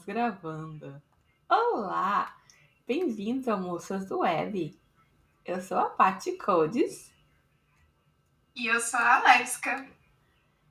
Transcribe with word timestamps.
Estamos 0.00 0.04
gravando. 0.06 1.02
Olá! 1.48 2.34
Bem-vindos 2.86 3.46
ao 3.48 3.60
Moças 3.60 4.08
do 4.08 4.20
Web. 4.20 4.78
Eu 5.44 5.60
sou 5.60 5.76
a 5.76 5.90
Paty 5.90 6.38
Codes. 6.38 7.12
E 8.56 8.66
eu 8.66 8.80
sou 8.80 8.98
a 8.98 9.16
Alesca. 9.16 9.86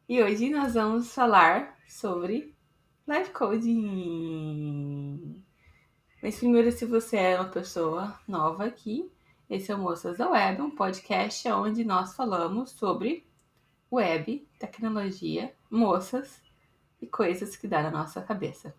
E 0.07 0.23
hoje 0.23 0.49
nós 0.49 0.73
vamos 0.73 1.13
falar 1.13 1.77
sobre 1.87 2.55
live 3.05 3.29
coding. 3.31 3.83
Mas 6.23 6.37
primeiro, 6.37 6.71
se 6.71 6.85
você 6.85 7.17
é 7.17 7.39
uma 7.39 7.49
pessoa 7.49 8.19
nova 8.27 8.65
aqui, 8.65 9.11
esse 9.47 9.71
é 9.71 9.75
o 9.75 9.79
Moças 9.79 10.17
da 10.17 10.27
Web, 10.29 10.61
um 10.61 10.71
podcast 10.71 11.47
onde 11.51 11.83
nós 11.83 12.15
falamos 12.15 12.71
sobre 12.71 13.27
web, 13.91 14.47
tecnologia, 14.57 15.53
moças 15.69 16.41
e 16.99 17.05
coisas 17.05 17.55
que 17.55 17.67
dá 17.67 17.83
na 17.83 17.91
nossa 17.91 18.21
cabeça. 18.21 18.73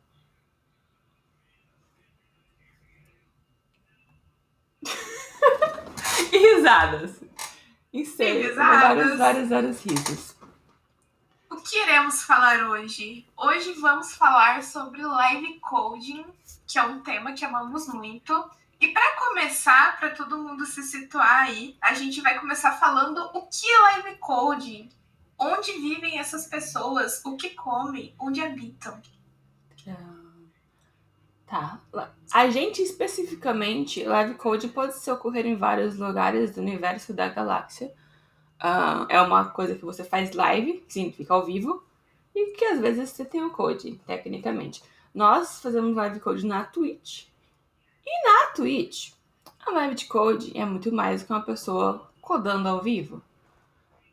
e 6.32 6.49
risadas. 6.60 7.20
Ensejo, 7.92 8.48
risadas. 8.48 8.80
vários, 8.80 9.18
vários, 9.18 9.48
vários 9.48 9.82
risos. 9.82 10.36
O 11.50 11.56
que 11.56 11.76
iremos 11.76 12.22
falar 12.22 12.68
hoje? 12.68 13.26
Hoje 13.36 13.72
vamos 13.80 14.14
falar 14.14 14.62
sobre 14.62 15.02
live 15.02 15.58
coding, 15.60 16.24
que 16.66 16.78
é 16.78 16.82
um 16.82 17.00
tema 17.00 17.32
que 17.32 17.44
amamos 17.44 17.88
muito. 17.88 18.48
E 18.80 18.88
para 18.88 19.16
começar, 19.16 19.98
para 19.98 20.10
todo 20.10 20.38
mundo 20.38 20.64
se 20.64 20.82
situar 20.82 21.42
aí, 21.42 21.76
a 21.80 21.92
gente 21.92 22.20
vai 22.20 22.38
começar 22.38 22.72
falando 22.72 23.18
o 23.34 23.46
que 23.46 23.66
é 23.68 23.78
live 23.78 24.16
coding, 24.18 24.88
onde 25.38 25.72
vivem 25.72 26.18
essas 26.18 26.46
pessoas, 26.46 27.20
o 27.24 27.36
que 27.36 27.50
comem, 27.50 28.14
onde 28.18 28.40
habitam. 28.40 29.00
Tá. 31.50 31.80
A 32.32 32.48
gente 32.48 32.80
especificamente, 32.80 34.04
live 34.04 34.34
code 34.34 34.68
pode 34.68 34.94
se 34.94 35.10
ocorrer 35.10 35.44
em 35.46 35.56
vários 35.56 35.98
lugares 35.98 36.54
do 36.54 36.60
universo 36.60 37.12
da 37.12 37.28
galáxia. 37.28 37.92
Uh, 38.62 39.04
é 39.08 39.20
uma 39.20 39.46
coisa 39.46 39.74
que 39.74 39.84
você 39.84 40.04
faz 40.04 40.32
live, 40.32 40.74
que 40.86 40.92
significa 40.92 41.34
ao 41.34 41.44
vivo, 41.44 41.82
e 42.32 42.52
que 42.52 42.64
às 42.66 42.80
vezes 42.80 43.10
você 43.10 43.24
tem 43.24 43.42
o 43.42 43.50
code, 43.50 44.00
tecnicamente. 44.06 44.80
Nós 45.12 45.60
fazemos 45.60 45.96
live 45.96 46.20
code 46.20 46.46
na 46.46 46.62
Twitch. 46.62 47.24
E 48.06 48.28
na 48.28 48.52
Twitch, 48.52 49.10
a 49.66 49.72
live 49.72 49.96
de 49.96 50.06
code 50.06 50.56
é 50.56 50.64
muito 50.64 50.92
mais 50.92 51.20
do 51.20 51.26
que 51.26 51.32
uma 51.32 51.42
pessoa 51.42 52.08
codando 52.20 52.68
ao 52.68 52.80
vivo. 52.80 53.20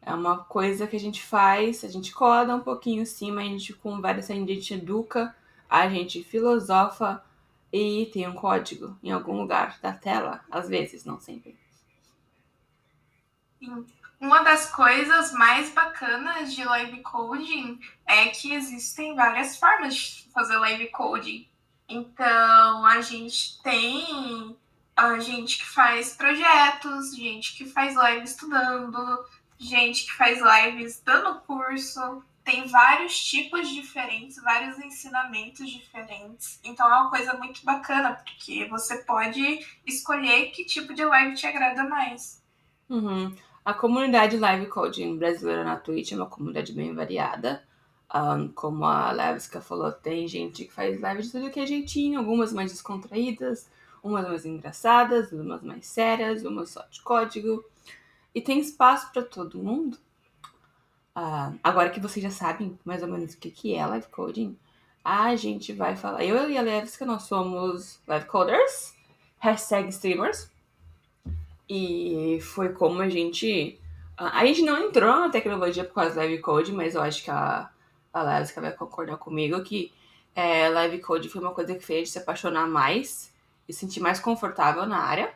É 0.02 0.12
uma 0.12 0.40
coisa 0.40 0.88
que 0.88 0.96
a 0.96 1.00
gente 1.00 1.22
faz, 1.22 1.84
a 1.84 1.88
gente 1.88 2.12
coda 2.12 2.56
um 2.56 2.62
pouquinho 2.62 3.06
sim, 3.06 3.32
mas 3.32 3.46
a 3.46 3.50
gente 3.50 3.74
conversa, 3.74 4.34
a 4.34 4.36
gente 4.36 4.74
educa, 4.74 5.36
a 5.70 5.88
gente 5.88 6.24
filosofa 6.24 7.24
e 7.72 8.10
tem 8.14 8.28
um 8.28 8.34
código 8.34 8.98
em 9.04 9.12
algum 9.12 9.38
lugar 9.38 9.80
da 9.82 9.92
tela, 9.92 10.44
às 10.50 10.68
vezes, 10.70 11.06
não 11.06 11.20
sempre. 11.20 11.58
Uma 14.20 14.44
das 14.44 14.72
coisas 14.72 15.32
mais 15.34 15.72
bacanas 15.72 16.54
de 16.54 16.64
live 16.64 17.02
coding 17.04 17.80
é 18.06 18.28
que 18.28 18.54
existem 18.54 19.16
várias 19.16 19.58
formas 19.58 19.96
de 19.96 20.30
fazer 20.32 20.58
live 20.58 20.90
coding. 20.90 21.48
Então, 21.88 22.86
a 22.86 23.02
gente 23.02 23.62
tem 23.62 24.58
a 24.96 25.20
gente 25.20 25.60
que 25.60 25.66
faz 25.66 26.16
projetos, 26.16 27.16
gente 27.16 27.56
que 27.56 27.66
faz 27.66 27.96
live 27.96 28.24
estudando, 28.24 29.26
gente 29.60 30.06
que 30.06 30.14
faz 30.14 30.40
lives 30.42 31.00
dando 31.06 31.40
curso, 31.42 32.24
tem 32.48 32.66
vários 32.66 33.22
tipos 33.26 33.68
diferentes, 33.68 34.42
vários 34.42 34.80
ensinamentos 34.80 35.70
diferentes. 35.70 36.62
Então 36.64 36.90
é 36.90 37.02
uma 37.02 37.10
coisa 37.10 37.34
muito 37.34 37.62
bacana, 37.66 38.24
porque 38.24 38.66
você 38.70 39.00
pode 39.00 39.60
escolher 39.86 40.52
que 40.52 40.64
tipo 40.64 40.94
de 40.94 41.04
live 41.04 41.36
te 41.36 41.46
agrada 41.46 41.84
mais. 41.84 42.42
Uhum. 42.90 43.36
A 43.66 43.74
comunidade 43.74 44.38
live 44.38 44.68
coding 44.68 45.18
brasileira 45.18 45.66
na 45.66 45.76
Twitch 45.76 46.14
é 46.14 46.16
uma 46.16 46.28
comunidade 46.28 46.72
bem 46.72 46.96
variada. 46.96 47.68
Um, 48.16 48.48
como 48.48 48.86
a 48.86 49.12
Levska 49.12 49.60
falou, 49.60 49.92
tem 49.92 50.26
gente 50.26 50.64
que 50.64 50.72
faz 50.72 51.02
live 51.02 51.24
de 51.24 51.30
tudo 51.30 51.50
que 51.50 51.60
é 51.60 51.68
jeitinho, 51.68 52.18
algumas 52.18 52.54
mais 52.54 52.72
descontraídas, 52.72 53.70
umas 54.02 54.26
mais 54.26 54.46
engraçadas, 54.46 55.34
umas 55.34 55.62
mais 55.62 55.86
sérias, 55.86 56.46
umas 56.46 56.70
só 56.70 56.82
de 56.90 57.02
código. 57.02 57.62
E 58.34 58.40
tem 58.40 58.58
espaço 58.58 59.12
para 59.12 59.22
todo 59.22 59.62
mundo. 59.62 59.98
Agora 61.64 61.90
que 61.90 62.00
vocês 62.00 62.22
já 62.22 62.30
sabem 62.30 62.78
mais 62.86 63.02
ou 63.02 63.08
menos 63.08 63.34
o 63.34 63.40
que, 63.40 63.50
que 63.50 63.74
é 63.74 63.84
live 63.84 64.06
coding, 64.10 64.56
a 65.04 65.36
gente 65.36 65.74
vai 65.74 65.96
falar. 65.96 66.24
Eu 66.24 66.48
e 66.48 66.56
a 66.56 66.62
Levska, 66.62 67.08
nós 67.08 67.24
somos 67.24 68.00
live 68.06 68.28
coders, 68.28 68.94
hashtag 69.40 69.90
streamers. 69.90 70.52
E 71.68 72.40
foi 72.42 72.70
como 72.70 73.02
a 73.02 73.10
gente. 73.10 73.80
A 74.16 74.46
gente 74.46 74.62
não 74.62 74.78
entrou 74.78 75.22
na 75.22 75.30
tecnologia 75.30 75.84
por 75.84 75.96
causa 75.96 76.12
do 76.12 76.18
live 76.18 76.40
code, 76.40 76.72
mas 76.72 76.94
eu 76.94 77.02
acho 77.02 77.24
que 77.24 77.32
a, 77.32 77.68
a 78.14 78.22
Levska 78.22 78.62
vai 78.62 78.72
concordar 78.72 79.18
comigo 79.18 79.64
que 79.64 79.92
é, 80.36 80.70
live 80.70 81.00
code 81.00 81.30
foi 81.30 81.42
uma 81.42 81.52
coisa 81.52 81.74
que 81.74 81.84
fez 81.84 81.98
a 81.98 82.00
gente 82.02 82.12
se 82.12 82.20
apaixonar 82.20 82.68
mais 82.68 83.34
e 83.68 83.74
sentir 83.74 84.02
mais 84.02 84.20
confortável 84.20 84.86
na 84.86 85.00
área. 85.00 85.34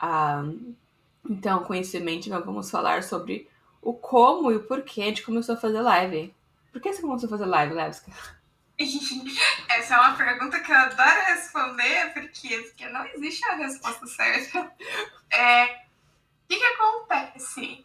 Uh, 0.00 0.74
então, 1.28 1.64
com 1.64 1.74
em 1.74 1.82
mente, 2.00 2.30
nós 2.30 2.44
vamos 2.44 2.70
falar 2.70 3.02
sobre 3.02 3.49
o 3.82 3.94
como 3.94 4.50
e 4.50 4.56
o 4.56 4.64
porquê 4.64 5.02
gente 5.02 5.22
começou 5.22 5.54
a 5.54 5.58
fazer 5.58 5.80
live. 5.80 6.34
Por 6.72 6.80
que 6.80 6.92
você 6.92 7.02
começou 7.02 7.26
a 7.26 7.30
fazer 7.30 7.46
live, 7.46 7.74
Levska? 7.74 8.12
Essa 9.68 9.94
é 9.94 9.98
uma 9.98 10.16
pergunta 10.16 10.60
que 10.60 10.70
eu 10.70 10.76
adoro 10.76 11.20
responder, 11.26 12.12
porque, 12.12 12.58
porque 12.58 12.88
não 12.88 13.04
existe 13.06 13.44
a 13.46 13.56
resposta 13.56 14.06
certa. 14.06 14.72
É, 15.30 15.64
o 15.64 16.48
que, 16.48 16.56
que 16.56 16.64
acontece? 16.64 17.84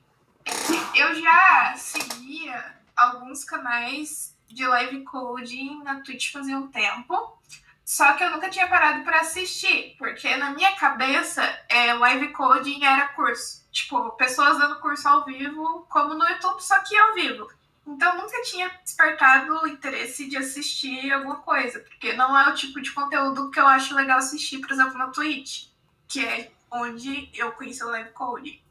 Eu 0.96 1.16
já 1.16 1.74
seguia 1.76 2.76
alguns 2.96 3.44
canais 3.44 4.36
de 4.48 4.66
live 4.66 5.04
coding 5.04 5.84
na 5.84 6.02
Twitch 6.02 6.32
fazia 6.32 6.58
um 6.58 6.68
tempo. 6.68 7.38
Só 7.84 8.14
que 8.14 8.24
eu 8.24 8.32
nunca 8.32 8.50
tinha 8.50 8.68
parado 8.68 9.04
para 9.04 9.20
assistir, 9.20 9.96
porque 10.00 10.36
na 10.38 10.52
minha 10.52 10.76
cabeça, 10.76 11.44
é, 11.70 11.94
live 11.94 12.30
coding 12.34 12.84
era 12.84 13.10
curso. 13.10 13.65
Tipo, 13.76 14.12
pessoas 14.12 14.58
dando 14.58 14.80
curso 14.80 15.06
ao 15.06 15.26
vivo, 15.26 15.86
como 15.90 16.14
no 16.14 16.26
YouTube, 16.26 16.62
só 16.62 16.80
que 16.80 16.98
ao 16.98 17.14
vivo. 17.14 17.46
Então, 17.86 18.16
nunca 18.16 18.42
tinha 18.44 18.70
despertado 18.82 19.52
o 19.52 19.68
interesse 19.68 20.30
de 20.30 20.38
assistir 20.38 21.12
alguma 21.12 21.42
coisa, 21.42 21.82
porque 21.82 22.14
não 22.14 22.40
é 22.40 22.50
o 22.50 22.56
tipo 22.56 22.82
de 22.82 22.94
conteúdo 22.94 23.52
que 23.52 23.60
eu 23.60 23.68
acho 23.68 23.94
legal 23.94 24.20
assistir, 24.20 24.60
por 24.60 24.72
exemplo, 24.72 24.98
na 24.98 25.08
Twitch, 25.08 25.68
que 26.08 26.26
é 26.26 26.54
onde 26.72 27.30
eu 27.36 27.52
conheci 27.52 27.84
o 27.84 27.90
live 27.90 28.12
coding. 28.12 28.62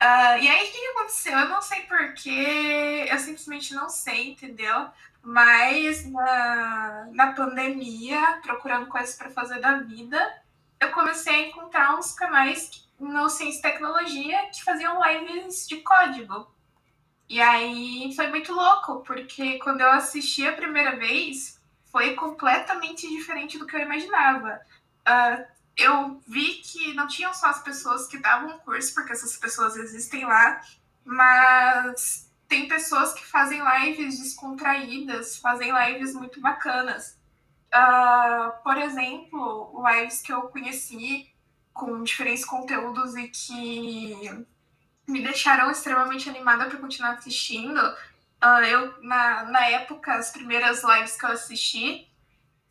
Uh, 0.00 0.38
e 0.40 0.48
aí, 0.48 0.68
o 0.68 0.72
que 0.72 0.86
aconteceu? 0.86 1.36
Eu 1.36 1.48
não 1.48 1.60
sei 1.60 1.80
porquê, 1.80 3.08
eu 3.10 3.18
simplesmente 3.18 3.74
não 3.74 3.90
sei, 3.90 4.30
entendeu? 4.30 4.88
Mas 5.20 6.08
na, 6.08 7.08
na 7.10 7.32
pandemia, 7.32 8.38
procurando 8.40 8.86
coisas 8.86 9.16
para 9.16 9.30
fazer 9.30 9.58
da 9.58 9.78
vida, 9.78 10.42
eu 10.78 10.92
comecei 10.92 11.34
a 11.34 11.48
encontrar 11.48 11.98
uns 11.98 12.12
canais 12.12 12.87
no 12.98 13.28
Ciência 13.28 13.58
e 13.58 13.62
Tecnologia 13.62 14.50
que 14.50 14.64
faziam 14.64 15.00
lives 15.02 15.66
de 15.68 15.76
código. 15.78 16.50
E 17.28 17.40
aí 17.40 18.12
foi 18.16 18.28
muito 18.28 18.52
louco, 18.52 19.02
porque 19.04 19.58
quando 19.58 19.82
eu 19.82 19.90
assisti 19.90 20.46
a 20.46 20.54
primeira 20.54 20.96
vez, 20.96 21.60
foi 21.92 22.14
completamente 22.14 23.08
diferente 23.08 23.58
do 23.58 23.66
que 23.66 23.76
eu 23.76 23.80
imaginava. 23.80 24.60
Uh, 25.06 25.44
eu 25.76 26.20
vi 26.26 26.54
que 26.54 26.94
não 26.94 27.06
tinham 27.06 27.32
só 27.32 27.46
as 27.48 27.62
pessoas 27.62 28.06
que 28.06 28.18
davam 28.18 28.58
curso, 28.60 28.94
porque 28.94 29.12
essas 29.12 29.36
pessoas 29.36 29.76
existem 29.76 30.24
lá, 30.24 30.60
mas 31.04 32.28
tem 32.48 32.66
pessoas 32.66 33.12
que 33.12 33.24
fazem 33.26 33.60
lives 33.62 34.18
descontraídas, 34.18 35.36
fazem 35.36 35.70
lives 35.70 36.14
muito 36.14 36.40
bacanas. 36.40 37.18
Uh, 37.72 38.62
por 38.62 38.78
exemplo, 38.78 39.84
lives 39.86 40.22
que 40.22 40.32
eu 40.32 40.42
conheci 40.48 41.30
com 41.78 42.02
diferentes 42.02 42.44
conteúdos 42.44 43.14
e 43.14 43.28
que 43.28 44.46
me 45.06 45.22
deixaram 45.22 45.70
extremamente 45.70 46.28
animada 46.28 46.66
para 46.66 46.78
continuar 46.78 47.12
assistindo. 47.12 47.80
Uh, 48.42 48.64
eu, 48.68 49.02
na, 49.02 49.44
na 49.44 49.66
época, 49.68 50.14
as 50.14 50.30
primeiras 50.30 50.82
lives 50.82 51.16
que 51.16 51.24
eu 51.24 51.30
assisti 51.30 52.08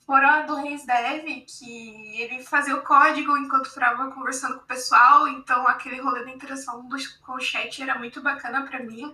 foram 0.05 0.29
a 0.29 0.41
do 0.41 0.55
Reis 0.55 0.85
Dev, 0.85 1.25
que 1.45 2.21
ele 2.21 2.43
fazia 2.43 2.75
o 2.75 2.83
código 2.83 3.37
enquanto 3.37 3.65
estava 3.65 4.11
conversando 4.11 4.57
com 4.57 4.63
o 4.63 4.67
pessoal, 4.67 5.27
então 5.27 5.67
aquele 5.67 5.99
rolê 5.99 6.23
da 6.23 6.31
interação 6.31 6.87
do, 6.87 6.95
com 7.21 7.33
o 7.33 7.39
chat 7.39 7.81
era 7.81 7.97
muito 7.97 8.21
bacana 8.21 8.65
para 8.65 8.83
mim 8.83 9.13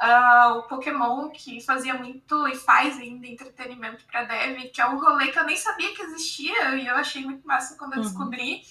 uh, 0.00 0.58
o 0.58 0.62
Pokémon, 0.64 1.30
que 1.30 1.60
fazia 1.60 1.94
muito 1.94 2.46
e 2.48 2.54
faz 2.54 2.98
ainda 2.98 3.26
entretenimento 3.26 4.04
para 4.04 4.24
dev, 4.24 4.70
que 4.70 4.80
é 4.80 4.86
um 4.86 4.98
rolê 4.98 5.28
que 5.28 5.38
eu 5.38 5.44
nem 5.44 5.56
sabia 5.56 5.94
que 5.94 6.02
existia 6.02 6.74
e 6.76 6.86
eu 6.86 6.94
achei 6.96 7.24
muito 7.24 7.46
massa 7.46 7.76
quando 7.76 7.94
eu 7.94 7.98
uhum. 7.98 8.04
descobri. 8.04 8.62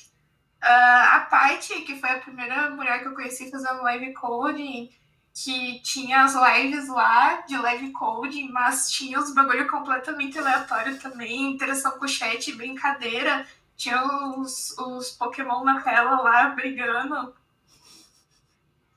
Uh, 0.62 1.16
a 1.16 1.28
Paty, 1.30 1.82
que 1.82 2.00
foi 2.00 2.10
a 2.10 2.20
primeira 2.20 2.70
mulher 2.72 3.00
que 3.00 3.08
eu 3.08 3.14
conheci 3.14 3.52
fazendo 3.52 3.84
live 3.84 4.14
coding, 4.14 4.90
que 5.34 5.82
tinha 5.82 6.24
as 6.24 6.34
lives 6.34 6.88
lá 6.88 7.42
de 7.42 7.58
live 7.58 7.92
coding, 7.92 8.50
mas 8.50 8.90
tinha 8.90 9.20
os 9.20 9.34
bagulho 9.34 9.68
completamente 9.68 10.40
aleatório 10.40 10.98
também, 10.98 11.52
interação 11.52 11.92
com 12.00 12.06
o 12.06 12.08
chat, 12.08 12.54
brincadeira. 12.54 13.46
Tinha 13.76 14.02
os, 14.38 14.76
os 14.78 15.12
Pokémon 15.12 15.64
na 15.64 15.82
tela 15.82 16.22
lá 16.22 16.50
brigando. 16.50 17.36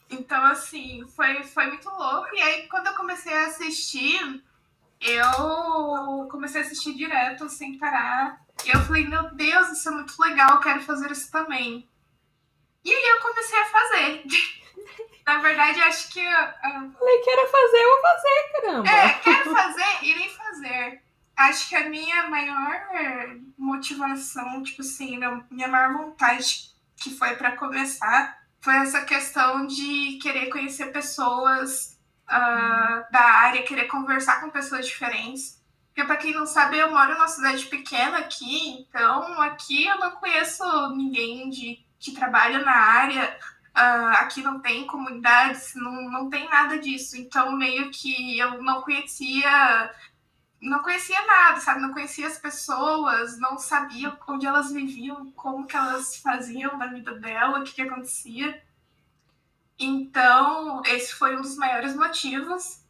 Então, 0.09 0.43
assim, 0.45 1.05
foi, 1.09 1.43
foi 1.43 1.67
muito 1.67 1.89
louco. 1.91 2.29
E 2.35 2.41
aí, 2.41 2.69
quando 2.69 2.87
eu 2.87 2.95
comecei 2.95 3.37
a 3.37 3.47
assistir, 3.47 4.43
eu 5.01 6.18
comecei 6.29 6.61
a 6.61 6.65
assistir 6.65 6.95
direto, 6.95 7.49
sem 7.49 7.79
parar. 7.79 8.41
E 8.65 8.71
eu 8.71 8.81
falei, 8.81 9.07
meu 9.07 9.35
Deus, 9.35 9.71
isso 9.71 9.89
é 9.89 9.93
muito 9.93 10.21
legal, 10.21 10.61
quero 10.61 10.81
fazer 10.83 11.11
isso 11.11 11.31
também. 11.31 11.89
E 12.85 12.93
aí 12.93 13.09
eu 13.09 13.21
comecei 13.21 13.59
a 13.59 13.67
fazer. 13.67 14.25
Na 15.27 15.39
verdade, 15.39 15.81
acho 15.83 16.11
que. 16.11 16.21
Uh, 16.21 16.93
falei, 16.99 17.19
quero 17.19 17.49
fazer, 17.49 17.77
eu 17.77 17.91
vou 17.91 18.01
fazer, 18.01 18.53
caramba. 18.53 18.91
É, 18.91 19.09
quero 19.19 19.53
fazer, 19.53 20.05
irei 20.05 20.29
fazer. 20.31 21.03
Acho 21.37 21.69
que 21.69 21.77
a 21.77 21.89
minha 21.89 22.29
maior 22.29 22.89
motivação, 23.57 24.63
tipo 24.63 24.83
assim, 24.83 25.23
a 25.23 25.45
minha 25.51 25.69
maior 25.69 25.93
vontade 25.93 26.71
que 26.97 27.11
foi 27.11 27.37
para 27.37 27.57
começar 27.57 28.39
foi 28.61 28.75
essa 28.77 29.03
questão 29.03 29.67
de 29.67 30.19
querer 30.21 30.49
conhecer 30.49 30.87
pessoas 30.87 31.99
uh, 32.25 33.13
da 33.13 33.21
área, 33.21 33.63
querer 33.63 33.85
conversar 33.87 34.41
com 34.41 34.51
pessoas 34.51 34.87
diferentes. 34.87 35.58
Porque, 35.99 36.07
para 36.07 36.17
quem 36.17 36.33
não 36.33 36.47
sabe, 36.47 36.79
eu 36.79 36.93
moro 36.93 37.15
numa 37.15 37.27
cidade 37.27 37.67
pequena 37.67 38.19
aqui, 38.19 38.69
então 38.79 39.43
aqui 39.43 39.85
eu 39.85 39.99
não 39.99 40.13
conheço 40.13 40.63
ninguém 40.95 41.51
de, 41.51 41.85
que 41.99 42.13
trabalha 42.13 42.61
na 42.61 42.71
área. 42.71 43.37
Uh, 43.77 44.15
aqui 44.19 44.41
não 44.41 44.61
tem 44.61 44.87
comunidades, 44.87 45.75
não, 45.75 46.09
não 46.09 46.31
tem 46.31 46.49
nada 46.49 46.79
disso. 46.79 47.17
Então, 47.17 47.51
meio 47.51 47.91
que 47.91 48.39
eu 48.39 48.63
não 48.63 48.81
conhecia 48.83 49.93
não 50.61 50.83
conhecia 50.85 51.21
nada, 51.27 51.61
sabe? 51.61 51.81
Não 51.81 51.93
conhecia 51.93 52.29
as 52.29 52.39
pessoas, 52.39 53.37
não 53.41 53.59
sabia 53.59 54.17
onde 54.29 54.47
elas 54.47 54.71
viviam, 54.71 55.33
como 55.33 55.67
que 55.67 55.77
elas 55.77 56.17
faziam 56.19 56.77
na 56.77 56.87
vida 56.87 57.13
dela, 57.17 57.59
o 57.59 57.65
que, 57.65 57.75
que 57.75 57.83
acontecia. 57.83 58.63
Então, 59.77 60.81
esse 60.85 61.13
foi 61.15 61.37
um 61.37 61.43
dos 61.43 61.57
maiores 61.57 61.97
motivos. 61.97 62.85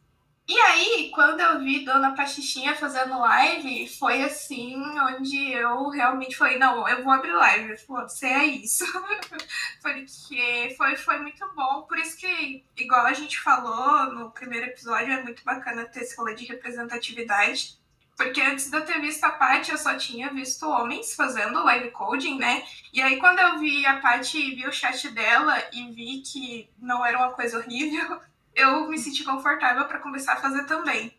E 0.48 0.58
aí, 0.58 1.10
quando 1.14 1.40
eu 1.40 1.60
vi 1.60 1.84
Dona 1.84 2.14
Pachichinha 2.14 2.74
fazendo 2.74 3.18
live, 3.18 3.86
foi 3.86 4.22
assim, 4.22 4.76
onde 4.98 5.52
eu 5.52 5.90
realmente 5.90 6.34
falei, 6.36 6.58
não, 6.58 6.88
eu 6.88 7.04
vou 7.04 7.12
abrir 7.12 7.32
live. 7.32 7.76
Você 7.86 8.26
é 8.26 8.46
isso. 8.46 8.84
Porque 9.82 10.74
foi, 10.78 10.96
foi 10.96 11.18
muito 11.18 11.46
bom. 11.54 11.82
Por 11.82 11.98
isso 11.98 12.16
que, 12.16 12.64
igual 12.78 13.04
a 13.04 13.12
gente 13.12 13.38
falou 13.38 14.10
no 14.14 14.30
primeiro 14.30 14.66
episódio, 14.66 15.12
é 15.12 15.22
muito 15.22 15.44
bacana 15.44 15.84
ter 15.84 16.00
esse 16.00 16.16
rolê 16.16 16.34
de 16.34 16.46
representatividade. 16.46 17.78
Porque 18.16 18.40
antes 18.40 18.70
de 18.70 18.76
eu 18.76 18.84
ter 18.86 19.00
visto 19.02 19.22
a 19.24 19.30
Paty, 19.30 19.70
eu 19.70 19.78
só 19.78 19.96
tinha 19.98 20.32
visto 20.32 20.66
homens 20.66 21.14
fazendo 21.14 21.62
live 21.62 21.90
coding, 21.90 22.38
né? 22.38 22.64
E 22.90 23.02
aí, 23.02 23.18
quando 23.18 23.38
eu 23.38 23.58
vi 23.58 23.84
a 23.84 24.00
Paty 24.00 24.38
e 24.38 24.54
vi 24.56 24.66
o 24.66 24.72
chat 24.72 25.10
dela 25.10 25.62
e 25.74 25.92
vi 25.92 26.22
que 26.22 26.70
não 26.78 27.04
era 27.04 27.18
uma 27.18 27.32
coisa 27.32 27.58
horrível, 27.58 28.18
eu 28.58 28.88
me 28.88 28.98
senti 28.98 29.24
confortável 29.24 29.84
para 29.86 30.00
começar 30.00 30.34
a 30.34 30.40
fazer 30.40 30.64
também. 30.64 31.16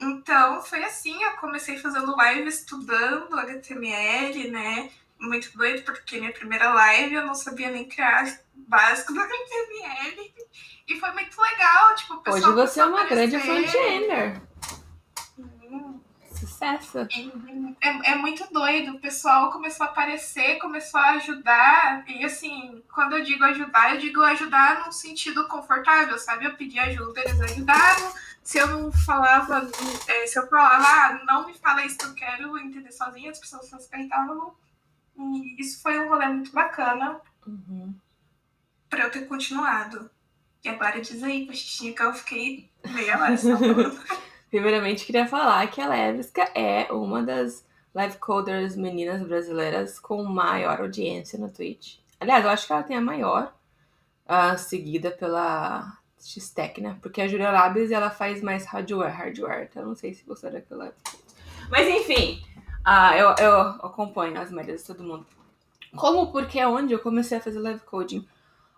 Então, 0.00 0.60
foi 0.60 0.82
assim, 0.84 1.22
eu 1.22 1.32
comecei 1.36 1.78
fazendo 1.78 2.16
live 2.16 2.48
estudando 2.48 3.38
HTML, 3.38 4.50
né? 4.50 4.90
Muito 5.18 5.56
doido, 5.56 5.82
porque 5.84 6.18
minha 6.18 6.32
primeira 6.32 6.72
live 6.74 7.14
eu 7.14 7.26
não 7.26 7.34
sabia 7.34 7.70
nem 7.70 7.88
criar 7.88 8.26
básico 8.52 9.14
do 9.14 9.20
HTML. 9.20 10.34
E 10.88 11.00
foi 11.00 11.12
muito 11.12 11.40
legal, 11.40 11.94
tipo, 11.94 12.14
o 12.14 12.18
pessoal 12.18 12.52
Hoje 12.52 12.66
você 12.66 12.80
é 12.80 12.84
uma 12.84 13.04
grande 13.04 13.38
front-ender. 13.38 14.42
Sucesso. 16.34 16.98
É, 17.80 18.12
é, 18.12 18.14
muito 18.16 18.46
doido. 18.52 18.92
O 18.92 19.00
pessoal 19.00 19.50
começou 19.50 19.86
a 19.86 19.90
aparecer, 19.90 20.58
começou 20.58 21.00
a 21.00 21.12
ajudar. 21.12 22.04
E 22.08 22.24
assim, 22.24 22.82
quando 22.92 23.16
eu 23.16 23.24
digo 23.24 23.44
ajudar, 23.44 23.94
eu 23.94 24.00
digo 24.00 24.20
ajudar 24.22 24.84
num 24.84 24.92
sentido 24.92 25.46
confortável, 25.48 26.18
sabe? 26.18 26.44
Eu 26.44 26.56
pedi 26.56 26.78
ajuda, 26.78 27.20
eles 27.20 27.40
ajudaram. 27.40 28.12
Se 28.42 28.58
eu 28.58 28.66
não 28.66 28.92
falava, 28.92 29.70
é, 30.06 30.26
se 30.26 30.38
eu 30.38 30.46
falava, 30.48 30.84
ah, 30.86 31.24
não 31.24 31.46
me 31.46 31.54
fala 31.54 31.84
isso 31.84 31.96
que 31.96 32.04
eu 32.04 32.14
quero 32.14 32.58
entender 32.58 32.92
sozinha, 32.92 33.30
as 33.30 33.38
pessoas 33.38 33.70
respeitavam. 33.72 34.54
E 35.16 35.60
isso 35.60 35.80
foi 35.80 35.98
um 35.98 36.08
rolê 36.08 36.26
muito 36.26 36.52
bacana 36.52 37.20
uhum. 37.46 37.94
pra 38.90 39.04
eu 39.04 39.10
ter 39.10 39.26
continuado. 39.26 40.10
E 40.62 40.68
agora 40.68 41.00
diz 41.00 41.22
aí, 41.22 41.46
Pachinha, 41.46 41.92
que 41.92 42.02
eu 42.02 42.12
fiquei 42.14 42.70
meia 42.88 43.18
hora 43.18 43.34
Primeiramente, 44.54 45.04
queria 45.04 45.26
falar 45.26 45.66
que 45.66 45.80
a 45.80 45.88
Levska 45.88 46.42
é 46.54 46.86
uma 46.92 47.24
das 47.24 47.66
live 47.92 48.18
coders 48.18 48.76
meninas 48.76 49.20
brasileiras 49.20 49.98
com 49.98 50.22
maior 50.22 50.80
audiência 50.80 51.36
no 51.36 51.50
Twitch. 51.50 51.96
Aliás, 52.20 52.44
eu 52.44 52.50
acho 52.52 52.64
que 52.64 52.72
ela 52.72 52.84
tem 52.84 52.96
a 52.96 53.00
maior, 53.00 53.52
uh, 54.28 54.56
seguida 54.56 55.10
pela 55.10 55.98
X-Tech, 56.20 56.80
né? 56.80 56.96
Porque 57.02 57.20
a 57.20 57.26
Julia 57.26 57.50
Labs 57.50 57.90
ela 57.90 58.10
faz 58.10 58.40
mais 58.42 58.64
hardware, 58.64 59.12
hardware. 59.12 59.68
Então 59.68 59.84
não 59.84 59.96
sei 59.96 60.14
se 60.14 60.24
você 60.24 60.46
era 60.46 60.58
aquela. 60.58 60.94
Mas 61.68 61.88
enfim, 61.88 62.40
uh, 62.86 63.12
eu, 63.16 63.34
eu 63.44 63.58
acompanho 63.82 64.40
as 64.40 64.52
médias 64.52 64.82
de 64.82 64.86
todo 64.86 65.02
mundo. 65.02 65.26
Como, 65.96 66.30
porque 66.30 66.60
é 66.60 66.68
onde 66.68 66.92
eu 66.92 67.00
comecei 67.00 67.38
a 67.38 67.40
fazer 67.40 67.58
live 67.58 67.80
coding. 67.80 68.20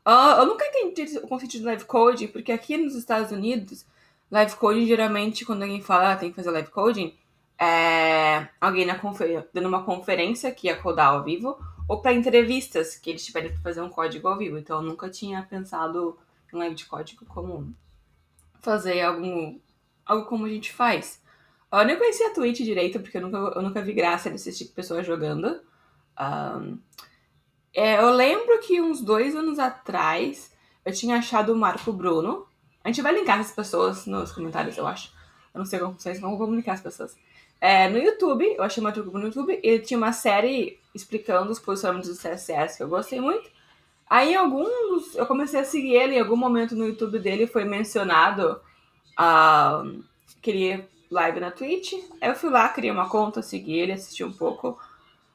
Uh, 0.07 0.39
eu 0.39 0.47
nunca 0.47 0.65
entendi 0.69 1.19
o 1.19 1.29
conceito 1.29 1.53
de 1.53 1.65
live 1.65 1.85
coding, 1.85 2.29
porque 2.29 2.51
aqui 2.51 2.79
nos 2.79 2.95
Estados 2.95 3.31
Unidos 3.31 3.85
Live 4.31 4.57
coding, 4.57 4.87
geralmente, 4.87 5.45
quando 5.45 5.63
alguém 5.63 5.81
fala 5.81 6.13
ah, 6.13 6.17
tem 6.17 6.31
que 6.31 6.37
fazer 6.37 6.51
live 6.51 6.71
coding, 6.71 7.17
é 7.59 8.49
alguém 8.61 8.85
na 8.85 9.01
dando 9.53 9.69
uma 9.69 9.85
conferência 9.85 10.53
que 10.53 10.67
ia 10.67 10.77
codar 10.77 11.09
ao 11.09 11.23
vivo, 11.23 11.57
ou 11.89 12.01
para 12.01 12.13
entrevistas 12.13 12.97
que 12.97 13.11
eles 13.11 13.25
tiverem 13.25 13.53
que 13.53 13.63
fazer 13.63 13.81
um 13.81 13.89
código 13.89 14.27
ao 14.27 14.37
vivo. 14.37 14.59
Então, 14.59 14.79
eu 14.79 14.83
nunca 14.83 15.09
tinha 15.09 15.43
pensado 15.43 16.19
em 16.53 16.57
live 16.59 16.75
de 16.75 16.87
código 16.87 17.25
como 17.27 17.73
fazer 18.61 19.01
algum, 19.03 19.59
algo 20.05 20.27
como 20.27 20.47
a 20.47 20.49
gente 20.49 20.73
faz. 20.73 21.23
Eu 21.73 21.85
nem 21.85 21.97
conhecia 21.97 22.29
a 22.29 22.35
Twitch 22.35 22.59
direito, 22.59 23.01
porque 23.01 23.19
eu 23.19 23.23
nunca, 23.23 23.37
eu 23.37 23.63
nunca 23.63 23.83
vi 23.83 23.93
graça 23.93 24.29
de 24.29 24.37
assistir 24.37 24.67
pessoas 24.67 25.07
jogando. 25.07 25.61
Um, 26.19 26.79
é, 27.75 27.99
eu 27.99 28.11
lembro 28.11 28.59
que 28.61 28.81
uns 28.81 29.01
dois 29.01 29.37
anos 29.37 29.59
atrás 29.59 30.53
eu 30.85 30.93
tinha 30.93 31.17
achado 31.17 31.53
o 31.53 31.57
Marco 31.57 31.93
Bruno, 31.93 32.46
a 32.87 32.89
gente 32.89 33.03
vai 33.03 33.13
linkar 33.13 33.41
as 33.41 33.51
pessoas 33.51 34.07
nos 34.07 34.31
comentários, 34.31 34.79
eu 34.79 34.87
acho. 34.87 35.13
Eu 35.53 35.59
não 35.59 35.65
sei 35.65 35.81
como 35.81 35.99
vocês 35.99 36.21
vão 36.21 36.39
comunicar 36.39 36.75
as 36.75 36.81
pessoas. 36.81 37.17
É, 37.61 37.89
no 37.89 37.99
YouTube, 37.99 38.45
eu 38.45 38.63
achei 38.63 38.81
uma 38.81 38.93
truco 38.93 39.19
no 39.19 39.27
YouTube, 39.27 39.59
ele 39.61 39.81
tinha 39.81 39.99
uma 39.99 40.13
série 40.13 40.79
explicando 40.95 41.51
os 41.51 41.59
posicionamentos 41.59 42.09
do 42.09 42.17
CSS 42.17 42.77
que 42.77 42.85
eu 42.85 42.89
gostei 42.89 43.21
muito. 43.21 43.51
Aí, 44.09 44.35
em 44.35 44.37
alguns, 44.37 45.17
eu 45.17 45.27
comecei 45.27 45.59
a 45.59 45.65
seguir 45.65 45.95
ele, 45.95 46.15
em 46.15 46.21
algum 46.21 46.37
momento 46.37 46.77
no 46.77 46.87
YouTube 46.87 47.19
dele 47.19 47.49
foi 47.49 47.65
mencionado 47.65 48.61
uh, 49.19 50.05
que 50.41 50.51
ele 50.53 50.89
live 51.11 51.41
na 51.41 51.51
Twitch. 51.51 51.95
Aí 52.21 52.29
eu 52.29 52.37
fui 52.37 52.51
lá, 52.51 52.69
criei 52.69 52.93
uma 52.93 53.09
conta, 53.09 53.43
segui 53.43 53.81
ele, 53.81 53.91
assisti 53.91 54.23
um 54.23 54.33
pouco. 54.33 54.79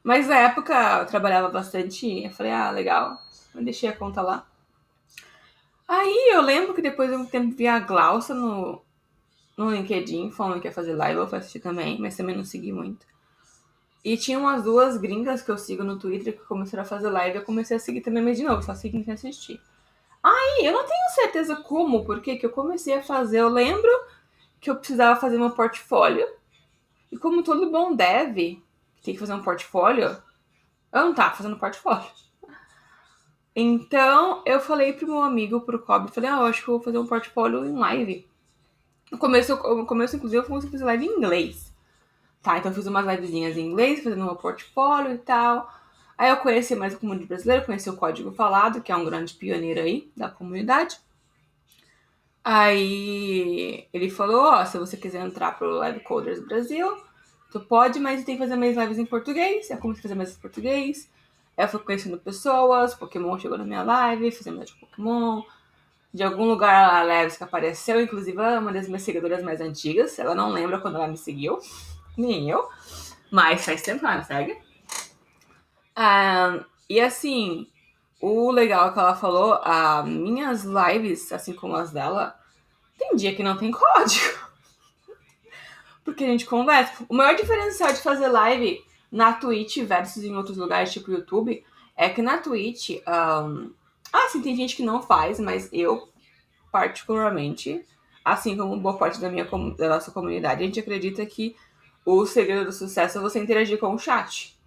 Mas 0.01 0.25
na 0.25 0.37
época 0.37 0.99
eu 0.99 1.05
trabalhava 1.05 1.49
bastante, 1.49 2.23
eu 2.23 2.31
falei, 2.31 2.53
ah, 2.53 2.71
legal, 2.71 3.17
eu 3.53 3.61
deixei 3.61 3.89
a 3.89 3.93
conta 3.97 4.21
lá. 4.21 4.47
Aí 5.93 6.29
eu 6.31 6.41
lembro 6.41 6.73
que 6.73 6.81
depois 6.81 7.09
de 7.09 7.17
um 7.17 7.25
tempo 7.25 7.53
vi 7.53 7.67
a 7.67 7.77
Glaucia 7.77 8.33
no, 8.33 8.81
no 9.57 9.69
LinkedIn 9.69 10.31
falando 10.31 10.61
que 10.61 10.67
ia 10.69 10.71
fazer 10.71 10.95
live, 10.95 11.19
eu 11.19 11.27
fui 11.27 11.37
assistir 11.37 11.59
também, 11.59 11.99
mas 11.99 12.15
também 12.15 12.33
não 12.33 12.45
segui 12.45 12.71
muito. 12.71 13.05
E 14.01 14.15
tinha 14.15 14.39
umas 14.39 14.63
duas 14.63 14.95
gringas 14.95 15.41
que 15.41 15.51
eu 15.51 15.57
sigo 15.57 15.83
no 15.83 15.99
Twitter 15.99 16.31
que 16.31 16.45
começaram 16.45 16.83
a 16.83 16.85
fazer 16.85 17.09
live, 17.09 17.39
eu 17.39 17.43
comecei 17.43 17.75
a 17.75 17.79
seguir 17.79 17.99
também, 17.99 18.23
mas 18.23 18.37
de 18.37 18.43
novo, 18.45 18.63
só 18.63 18.73
segui 18.73 19.03
quem 19.03 19.13
assistir. 19.13 19.59
Aí, 20.23 20.65
eu 20.65 20.71
não 20.71 20.85
tenho 20.85 21.09
certeza 21.09 21.57
como, 21.57 22.05
porque 22.05 22.37
que 22.37 22.45
eu 22.45 22.51
comecei 22.51 22.93
a 22.93 23.03
fazer, 23.03 23.39
eu 23.39 23.49
lembro 23.49 23.91
que 24.61 24.69
eu 24.69 24.77
precisava 24.77 25.19
fazer 25.19 25.37
meu 25.37 25.51
portfólio. 25.51 26.25
E 27.11 27.17
como 27.17 27.43
todo 27.43 27.69
bom 27.69 27.93
dev 27.93 28.37
tem 29.03 29.13
que 29.13 29.17
fazer 29.17 29.33
um 29.33 29.43
portfólio, 29.43 30.05
eu 30.93 31.01
não 31.01 31.13
tava 31.13 31.35
fazendo 31.35 31.59
portfólio. 31.59 32.09
Então, 33.55 34.41
eu 34.45 34.59
falei 34.59 34.93
pro 34.93 35.07
meu 35.07 35.21
amigo, 35.21 35.61
pro 35.61 35.79
Cobb, 35.79 36.09
falei, 36.11 36.29
ah, 36.29 36.37
eu 36.37 36.45
acho 36.45 36.63
que 36.63 36.69
eu 36.69 36.75
vou 36.75 36.83
fazer 36.83 36.97
um 36.97 37.05
portfólio 37.05 37.65
em 37.65 37.73
live. 37.73 38.25
No 39.11 39.17
começo, 39.17 39.55
no 39.55 39.85
começo 39.85 40.15
inclusive, 40.15 40.45
eu 40.47 40.57
a 40.57 40.61
fazer 40.61 40.85
live 40.85 41.05
em 41.05 41.17
inglês. 41.17 41.71
Tá, 42.41 42.57
então 42.57 42.71
eu 42.71 42.75
fiz 42.75 42.87
umas 42.87 43.05
livezinhas 43.05 43.57
em 43.57 43.67
inglês, 43.67 44.03
fazendo 44.03 44.23
meu 44.23 44.35
portfólio 44.35 45.13
e 45.13 45.17
tal. 45.17 45.69
Aí 46.17 46.29
eu 46.29 46.37
conheci 46.37 46.75
mais 46.75 46.93
a 46.93 46.97
comunidade 46.97 47.27
brasileira, 47.27 47.65
conheci 47.65 47.89
o 47.89 47.97
Código 47.97 48.31
Falado, 48.31 48.81
que 48.81 48.91
é 48.91 48.95
um 48.95 49.03
grande 49.05 49.33
pioneiro 49.33 49.81
aí 49.81 50.09
da 50.15 50.29
comunidade. 50.29 50.97
Aí 52.43 53.87
ele 53.93 54.09
falou, 54.09 54.45
ó, 54.45 54.65
se 54.65 54.77
você 54.77 54.97
quiser 54.97 55.25
entrar 55.25 55.57
pro 55.57 55.77
Live 55.77 55.99
Coders 56.01 56.39
Brasil, 56.39 56.97
tu 57.51 57.59
pode, 57.59 57.99
mas 57.99 58.23
tem 58.23 58.35
que 58.35 58.41
fazer 58.41 58.55
mais 58.55 58.75
lives 58.77 58.97
em 58.97 59.05
português. 59.05 59.69
Eu 59.69 59.77
comecei 59.77 59.99
a 59.99 60.03
fazer 60.03 60.15
mais 60.15 60.35
em 60.35 60.39
português. 60.39 61.09
Eu 61.61 61.67
fui 61.67 61.79
conhecendo 61.79 62.17
pessoas, 62.17 62.95
Pokémon 62.95 63.37
chegou 63.37 63.55
na 63.55 63.63
minha 63.63 63.83
live, 63.83 64.31
fizemos 64.31 64.65
de 64.65 64.75
Pokémon. 64.79 65.43
De 66.11 66.23
algum 66.23 66.45
lugar 66.45 66.91
a 66.91 67.03
Levska 67.03 67.45
apareceu, 67.45 68.01
inclusive 68.01 68.35
ela 68.35 68.55
é 68.55 68.59
uma 68.59 68.73
das 68.73 68.87
minhas 68.87 69.03
seguidoras 69.03 69.43
mais 69.43 69.61
antigas. 69.61 70.17
Ela 70.17 70.33
não 70.33 70.49
lembra 70.49 70.79
quando 70.79 70.95
ela 70.95 71.07
me 71.07 71.15
seguiu, 71.15 71.59
nem 72.17 72.49
eu, 72.49 72.67
mas 73.31 73.63
faz 73.63 73.83
tempo 73.83 73.99
que 73.99 74.05
ela 74.07 74.17
me 74.17 74.25
segue. 74.25 74.57
Um, 75.95 76.65
e 76.89 76.99
assim, 76.99 77.67
o 78.19 78.49
legal 78.49 78.89
é 78.89 78.93
que 78.93 78.99
ela 78.99 79.15
falou, 79.15 79.59
as 79.63 80.03
minhas 80.07 80.63
lives, 80.63 81.31
assim 81.31 81.53
como 81.53 81.75
as 81.75 81.91
dela, 81.91 82.35
tem 82.97 83.15
dia 83.15 83.35
que 83.35 83.43
não 83.43 83.55
tem 83.55 83.69
código. 83.69 84.49
Porque 86.03 86.23
a 86.23 86.27
gente 86.27 86.47
conversa. 86.47 87.05
O 87.07 87.13
maior 87.13 87.35
diferencial 87.35 87.93
de 87.93 88.01
fazer 88.01 88.29
live 88.29 88.83
na 89.11 89.33
Twitch 89.33 89.79
versus 89.79 90.23
em 90.23 90.35
outros 90.35 90.57
lugares, 90.57 90.93
tipo 90.93 91.11
YouTube, 91.11 91.63
é 91.95 92.09
que 92.09 92.21
na 92.21 92.37
Twitch. 92.37 92.91
Um... 93.07 93.73
Ah, 94.13 94.27
sim, 94.29 94.41
tem 94.41 94.55
gente 94.55 94.75
que 94.75 94.83
não 94.83 95.01
faz, 95.01 95.39
mas 95.39 95.69
eu, 95.71 96.09
particularmente, 96.71 97.85
assim 98.23 98.57
como 98.57 98.79
boa 98.79 98.97
parte 98.97 99.19
da, 99.19 99.29
minha, 99.29 99.45
da 99.77 99.89
nossa 99.89 100.11
comunidade, 100.11 100.63
a 100.63 100.65
gente 100.65 100.79
acredita 100.79 101.25
que 101.25 101.55
o 102.05 102.25
segredo 102.25 102.65
do 102.65 102.71
sucesso 102.71 103.17
é 103.17 103.21
você 103.21 103.39
interagir 103.39 103.77
com 103.77 103.93
o 103.93 103.99
chat. 103.99 104.57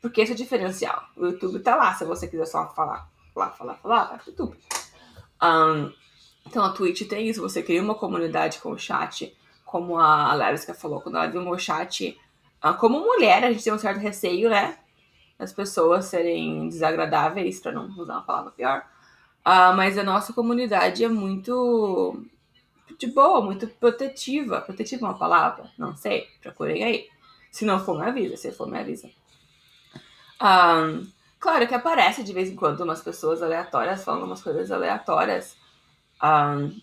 Porque 0.00 0.20
esse 0.20 0.32
é 0.32 0.34
o 0.34 0.38
diferencial. 0.38 1.04
O 1.16 1.26
YouTube 1.26 1.60
tá 1.60 1.76
lá, 1.76 1.94
se 1.94 2.04
você 2.04 2.26
quiser 2.26 2.46
só 2.46 2.68
falar, 2.68 3.08
falar, 3.34 3.50
falar, 3.50 3.74
falar, 3.74 4.04
vai 4.04 4.18
pro 4.18 4.30
YouTube. 4.30 4.58
Um, 5.42 5.92
então 6.46 6.64
a 6.64 6.70
Twitch 6.70 7.06
tem 7.06 7.28
isso, 7.28 7.40
você 7.40 7.62
cria 7.62 7.82
uma 7.82 7.94
comunidade 7.94 8.58
com 8.60 8.72
o 8.72 8.78
chat, 8.78 9.36
como 9.64 9.98
a 9.98 10.32
Levska 10.34 10.74
falou, 10.74 11.00
quando 11.00 11.16
ela 11.16 11.26
viu 11.26 11.40
o 11.40 11.44
meu 11.44 11.58
chat. 11.58 12.18
Uh, 12.62 12.74
como 12.78 13.00
mulher, 13.00 13.44
a 13.44 13.52
gente 13.52 13.64
tem 13.64 13.72
um 13.72 13.78
certo 13.78 13.98
receio, 13.98 14.50
né? 14.50 14.78
As 15.38 15.52
pessoas 15.52 16.06
serem 16.06 16.68
desagradáveis, 16.68 17.60
para 17.60 17.72
não 17.72 17.86
usar 17.98 18.14
uma 18.14 18.22
palavra 18.22 18.50
pior. 18.50 18.84
Uh, 19.40 19.74
mas 19.74 19.96
a 19.96 20.04
nossa 20.04 20.32
comunidade 20.32 21.02
é 21.02 21.08
muito 21.08 22.22
de 22.98 23.06
boa, 23.06 23.40
muito 23.40 23.66
protetiva. 23.66 24.60
Protetiva 24.60 25.06
é 25.06 25.08
uma 25.08 25.18
palavra? 25.18 25.70
Não 25.78 25.96
sei, 25.96 26.28
procurem 26.42 26.84
aí. 26.84 27.08
Se 27.50 27.64
não 27.64 27.80
for, 27.80 27.98
me 27.98 28.06
avisa. 28.06 28.36
Se 28.36 28.52
for, 28.52 28.68
me 28.68 28.78
avisa. 28.78 29.10
Um, 30.40 31.06
claro 31.38 31.66
que 31.66 31.74
aparece 31.74 32.22
de 32.22 32.32
vez 32.32 32.50
em 32.50 32.56
quando 32.56 32.82
umas 32.82 33.02
pessoas 33.02 33.42
aleatórias 33.42 34.04
falando 34.04 34.24
umas 34.24 34.42
coisas 34.42 34.70
aleatórias. 34.70 35.56
Um, 36.22 36.78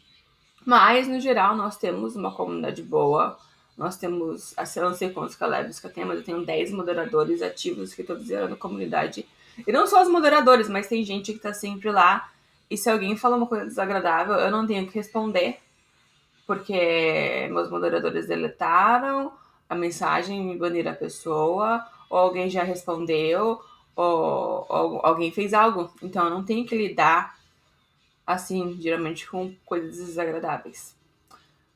mas, 0.66 1.08
no 1.08 1.20
geral, 1.20 1.56
nós 1.56 1.78
temos 1.78 2.16
uma 2.16 2.34
comunidade 2.34 2.82
boa. 2.82 3.38
Nós 3.78 3.96
temos, 3.98 4.54
assim, 4.58 4.80
não 4.80 4.94
sei 4.94 5.12
quantos 5.12 5.36
Calebs 5.36 5.80
que 5.80 5.86
eu 5.86 5.94
tenho, 5.94 6.08
mas 6.08 6.18
eu 6.18 6.24
tenho 6.24 6.46
10 6.46 6.72
moderadores 6.72 7.42
ativos 7.42 7.94
que 7.94 8.04
todos 8.04 8.30
eram 8.32 8.50
na 8.50 8.56
comunidade. 8.56 9.28
E 9.66 9.72
não 9.72 9.86
só 9.86 10.02
os 10.02 10.10
moderadores, 10.10 10.68
mas 10.68 10.88
tem 10.88 11.04
gente 11.04 11.34
que 11.34 11.40
tá 11.40 11.54
sempre 11.54 11.92
lá. 11.92 12.32
E 12.70 12.76
se 12.76 12.90
alguém 12.90 13.16
fala 13.16 13.38
uma 13.38 13.48
coisa 13.48 13.66
desagradável, 13.66 14.36
eu 14.36 14.50
não 14.50 14.66
tenho 14.66 14.88
que 14.88 14.96
responder. 14.96 15.60
Porque 16.48 17.48
meus 17.52 17.70
moderadores 17.70 18.28
deletaram 18.28 19.32
a 19.70 19.76
mensagem, 19.76 20.44
me 20.44 20.58
baniram 20.58 20.92
a 20.92 20.96
pessoa 20.96 21.86
ou 22.10 22.18
alguém 22.18 22.50
já 22.50 22.64
respondeu, 22.64 23.62
ou, 23.96 24.66
ou 24.70 25.06
alguém 25.06 25.32
fez 25.32 25.54
algo. 25.54 25.92
Então 26.02 26.26
eu 26.26 26.30
não 26.30 26.44
tenho 26.44 26.66
que 26.66 26.76
lidar 26.76 27.38
assim, 28.26 28.78
geralmente 28.80 29.30
com 29.30 29.54
coisas 29.66 29.98
desagradáveis. 29.98 30.96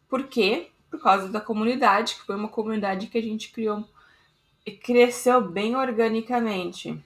Por 0.09 0.23
quê? 0.23 0.70
Por 0.91 1.01
causa 1.01 1.29
da 1.29 1.41
comunidade, 1.41 2.13
que 2.15 2.25
foi 2.25 2.35
uma 2.35 2.49
comunidade 2.49 3.07
que 3.07 3.17
a 3.17 3.21
gente 3.21 3.51
criou 3.51 3.87
e 4.65 4.71
cresceu 4.71 5.41
bem 5.41 5.75
organicamente. 5.75 7.03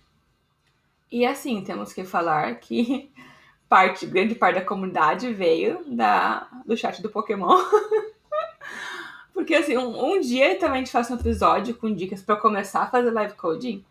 E 1.12 1.26
assim, 1.26 1.64
temos 1.64 1.94
que 1.94 2.04
falar 2.04 2.56
que 2.56 3.10
parte, 3.70 4.06
grande 4.06 4.36
parte 4.36 4.56
da 4.56 4.66
comunidade 4.66 5.32
veio 5.34 5.84
da, 5.88 6.48
do 6.66 6.76
chat 6.76 7.02
do 7.02 7.10
Pokémon. 7.10 7.58
Porque 9.34 9.54
assim, 9.54 9.78
um, 9.78 10.14
um 10.14 10.20
dia 10.20 10.58
também 10.58 10.82
a 10.82 10.86
gente 10.86 11.14
um 11.14 11.16
episódio 11.16 11.76
com 11.76 11.94
dicas 11.94 12.22
para 12.22 12.36
começar 12.36 12.84
a 12.84 12.90
fazer 12.90 13.12
live 13.12 13.36
coding. 13.36 13.86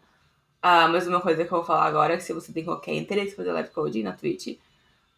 Ah, 0.61 0.89
mas 0.89 1.07
uma 1.07 1.21
coisa 1.21 1.45
que 1.45 1.53
eu 1.53 1.59
vou 1.59 1.65
falar 1.65 1.85
agora 1.85 2.15
é 2.15 2.19
se 2.19 2.33
você 2.33 2.51
tem 2.53 2.65
qualquer 2.65 2.95
interesse 2.95 3.33
em 3.33 3.37
fazer 3.37 3.53
live 3.53 3.71
coding 3.71 4.03
na 4.03 4.13
Twitch, 4.13 4.59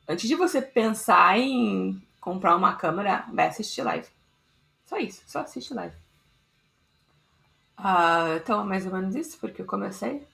antes 0.09 0.29
de 0.29 0.35
você 0.35 0.61
pensar 0.61 1.39
em 1.39 2.03
comprar 2.21 2.57
uma 2.57 2.75
câmera, 2.75 3.25
vai 3.33 3.47
assistir 3.47 3.83
live. 3.83 4.16
Só 4.87 4.97
isso, 4.99 5.23
só 5.27 5.41
assiste 5.41 5.75
live. 5.75 5.95
Ah, 7.77 8.37
então 8.37 8.63
é 8.63 8.65
mais 8.65 8.87
ou 8.87 8.93
menos 8.93 9.15
isso, 9.15 9.39
porque 9.39 9.61
eu 9.61 9.67
comecei. 9.67 10.27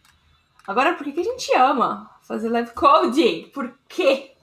Agora, 0.66 0.94
por 0.94 1.04
que, 1.04 1.12
que 1.12 1.20
a 1.20 1.24
gente 1.24 1.52
ama 1.56 2.08
fazer 2.22 2.48
live 2.48 2.70
coding? 2.72 3.50
Por 3.52 3.76
quê? 3.88 4.36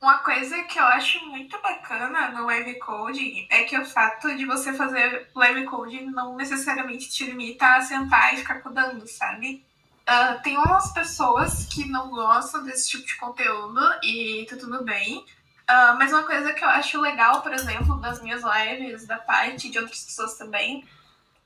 Uma 0.00 0.18
coisa 0.18 0.62
que 0.64 0.78
eu 0.78 0.84
acho 0.84 1.24
muito 1.26 1.60
bacana 1.60 2.30
no 2.30 2.46
live 2.46 2.78
coding 2.78 3.46
é 3.50 3.64
que 3.64 3.76
o 3.76 3.84
fato 3.84 4.34
de 4.36 4.46
você 4.46 4.72
fazer 4.72 5.28
live 5.34 5.64
coding 5.64 6.06
não 6.06 6.36
necessariamente 6.36 7.10
te 7.10 7.24
limita 7.24 7.76
a 7.76 7.82
sentar 7.82 8.32
e 8.32 8.38
ficar 8.38 8.60
codando, 8.60 9.06
sabe? 9.06 9.64
Uh, 10.08 10.40
tem 10.42 10.56
umas 10.56 10.92
pessoas 10.92 11.66
que 11.66 11.86
não 11.88 12.10
gostam 12.10 12.64
desse 12.64 12.90
tipo 12.90 13.06
de 13.06 13.16
conteúdo 13.16 13.80
e 14.02 14.46
tá 14.48 14.56
tudo 14.56 14.82
bem. 14.82 15.24
Uh, 15.68 15.98
mas 15.98 16.12
uma 16.12 16.22
coisa 16.22 16.52
que 16.54 16.64
eu 16.64 16.68
acho 16.68 16.98
legal, 16.98 17.42
por 17.42 17.52
exemplo, 17.52 18.00
das 18.00 18.22
minhas 18.22 18.42
lives, 18.42 19.06
da 19.06 19.18
parte 19.18 19.68
de 19.68 19.78
outras 19.78 20.02
pessoas 20.02 20.34
também, 20.34 20.86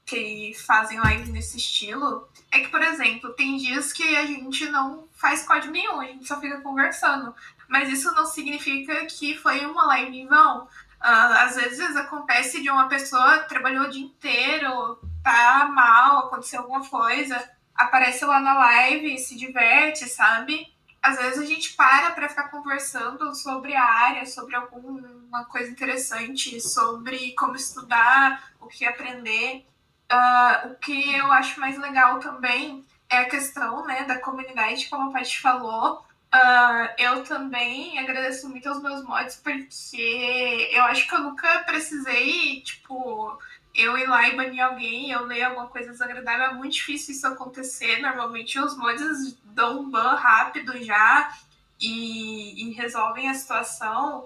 que 0.06 0.54
fazem 0.64 1.00
live 1.00 1.30
nesse 1.32 1.56
estilo, 1.56 2.28
é 2.50 2.60
que, 2.60 2.68
por 2.68 2.82
exemplo, 2.82 3.32
tem 3.32 3.56
dias 3.56 3.92
que 3.92 4.16
a 4.16 4.24
gente 4.24 4.68
não 4.68 5.08
faz 5.12 5.44
código 5.44 5.72
nenhum, 5.72 6.00
a 6.00 6.06
gente 6.06 6.26
só 6.26 6.40
fica 6.40 6.60
conversando. 6.60 7.34
Mas 7.68 7.88
isso 7.88 8.12
não 8.12 8.26
significa 8.26 9.06
que 9.06 9.36
foi 9.36 9.64
uma 9.66 9.86
live 9.86 10.16
em 10.16 10.26
vão. 10.26 10.64
Uh, 10.64 11.34
às 11.38 11.56
vezes 11.56 11.96
acontece 11.96 12.62
de 12.62 12.70
uma 12.70 12.88
pessoa 12.88 13.40
trabalhou 13.40 13.86
o 13.86 13.90
dia 13.90 14.04
inteiro, 14.04 15.00
tá 15.22 15.68
mal, 15.74 16.26
aconteceu 16.26 16.60
alguma 16.60 16.86
coisa, 16.88 17.42
aparece 17.74 18.24
lá 18.24 18.38
na 18.38 18.54
live, 18.54 19.18
se 19.18 19.36
diverte, 19.36 20.08
sabe? 20.08 20.71
Às 21.02 21.18
vezes 21.18 21.38
a 21.40 21.44
gente 21.44 21.72
para 21.74 22.12
para 22.12 22.28
ficar 22.28 22.48
conversando 22.48 23.34
sobre 23.34 23.74
a 23.74 23.84
área, 23.84 24.24
sobre 24.24 24.54
alguma 24.54 25.44
coisa 25.46 25.70
interessante, 25.70 26.60
sobre 26.60 27.32
como 27.32 27.56
estudar, 27.56 28.52
o 28.60 28.68
que 28.68 28.86
aprender. 28.86 29.66
Uh, 30.12 30.72
o 30.72 30.74
que 30.76 31.14
eu 31.14 31.32
acho 31.32 31.58
mais 31.58 31.76
legal 31.78 32.20
também 32.20 32.86
é 33.10 33.18
a 33.18 33.28
questão 33.28 33.84
né, 33.86 34.04
da 34.04 34.18
comunidade, 34.18 34.88
como 34.88 35.10
a 35.10 35.12
Paty 35.12 35.40
falou. 35.40 36.04
Uh, 36.34 36.88
eu 36.96 37.24
também 37.24 37.98
agradeço 37.98 38.48
muito 38.48 38.66
aos 38.68 38.80
meus 38.80 39.04
mods, 39.04 39.36
porque 39.36 40.70
eu 40.72 40.82
acho 40.84 41.06
que 41.08 41.14
eu 41.14 41.20
nunca 41.20 41.64
precisei, 41.64 42.62
tipo, 42.62 43.38
eu 43.74 43.96
ir 43.96 44.06
lá 44.06 44.28
e 44.28 44.36
banir 44.36 44.62
alguém, 44.62 45.10
eu 45.10 45.24
ler 45.24 45.44
alguma 45.44 45.66
coisa 45.66 45.90
desagradável. 45.90 46.46
É 46.46 46.54
muito 46.54 46.74
difícil 46.74 47.14
isso 47.14 47.26
acontecer. 47.26 48.00
Normalmente 48.00 48.58
os 48.58 48.76
mods 48.76 49.36
dão 49.44 49.80
um 49.80 49.90
ban 49.90 50.14
rápido 50.14 50.82
já 50.84 51.32
e, 51.80 52.68
e 52.68 52.72
resolvem 52.72 53.28
a 53.28 53.34
situação. 53.34 54.24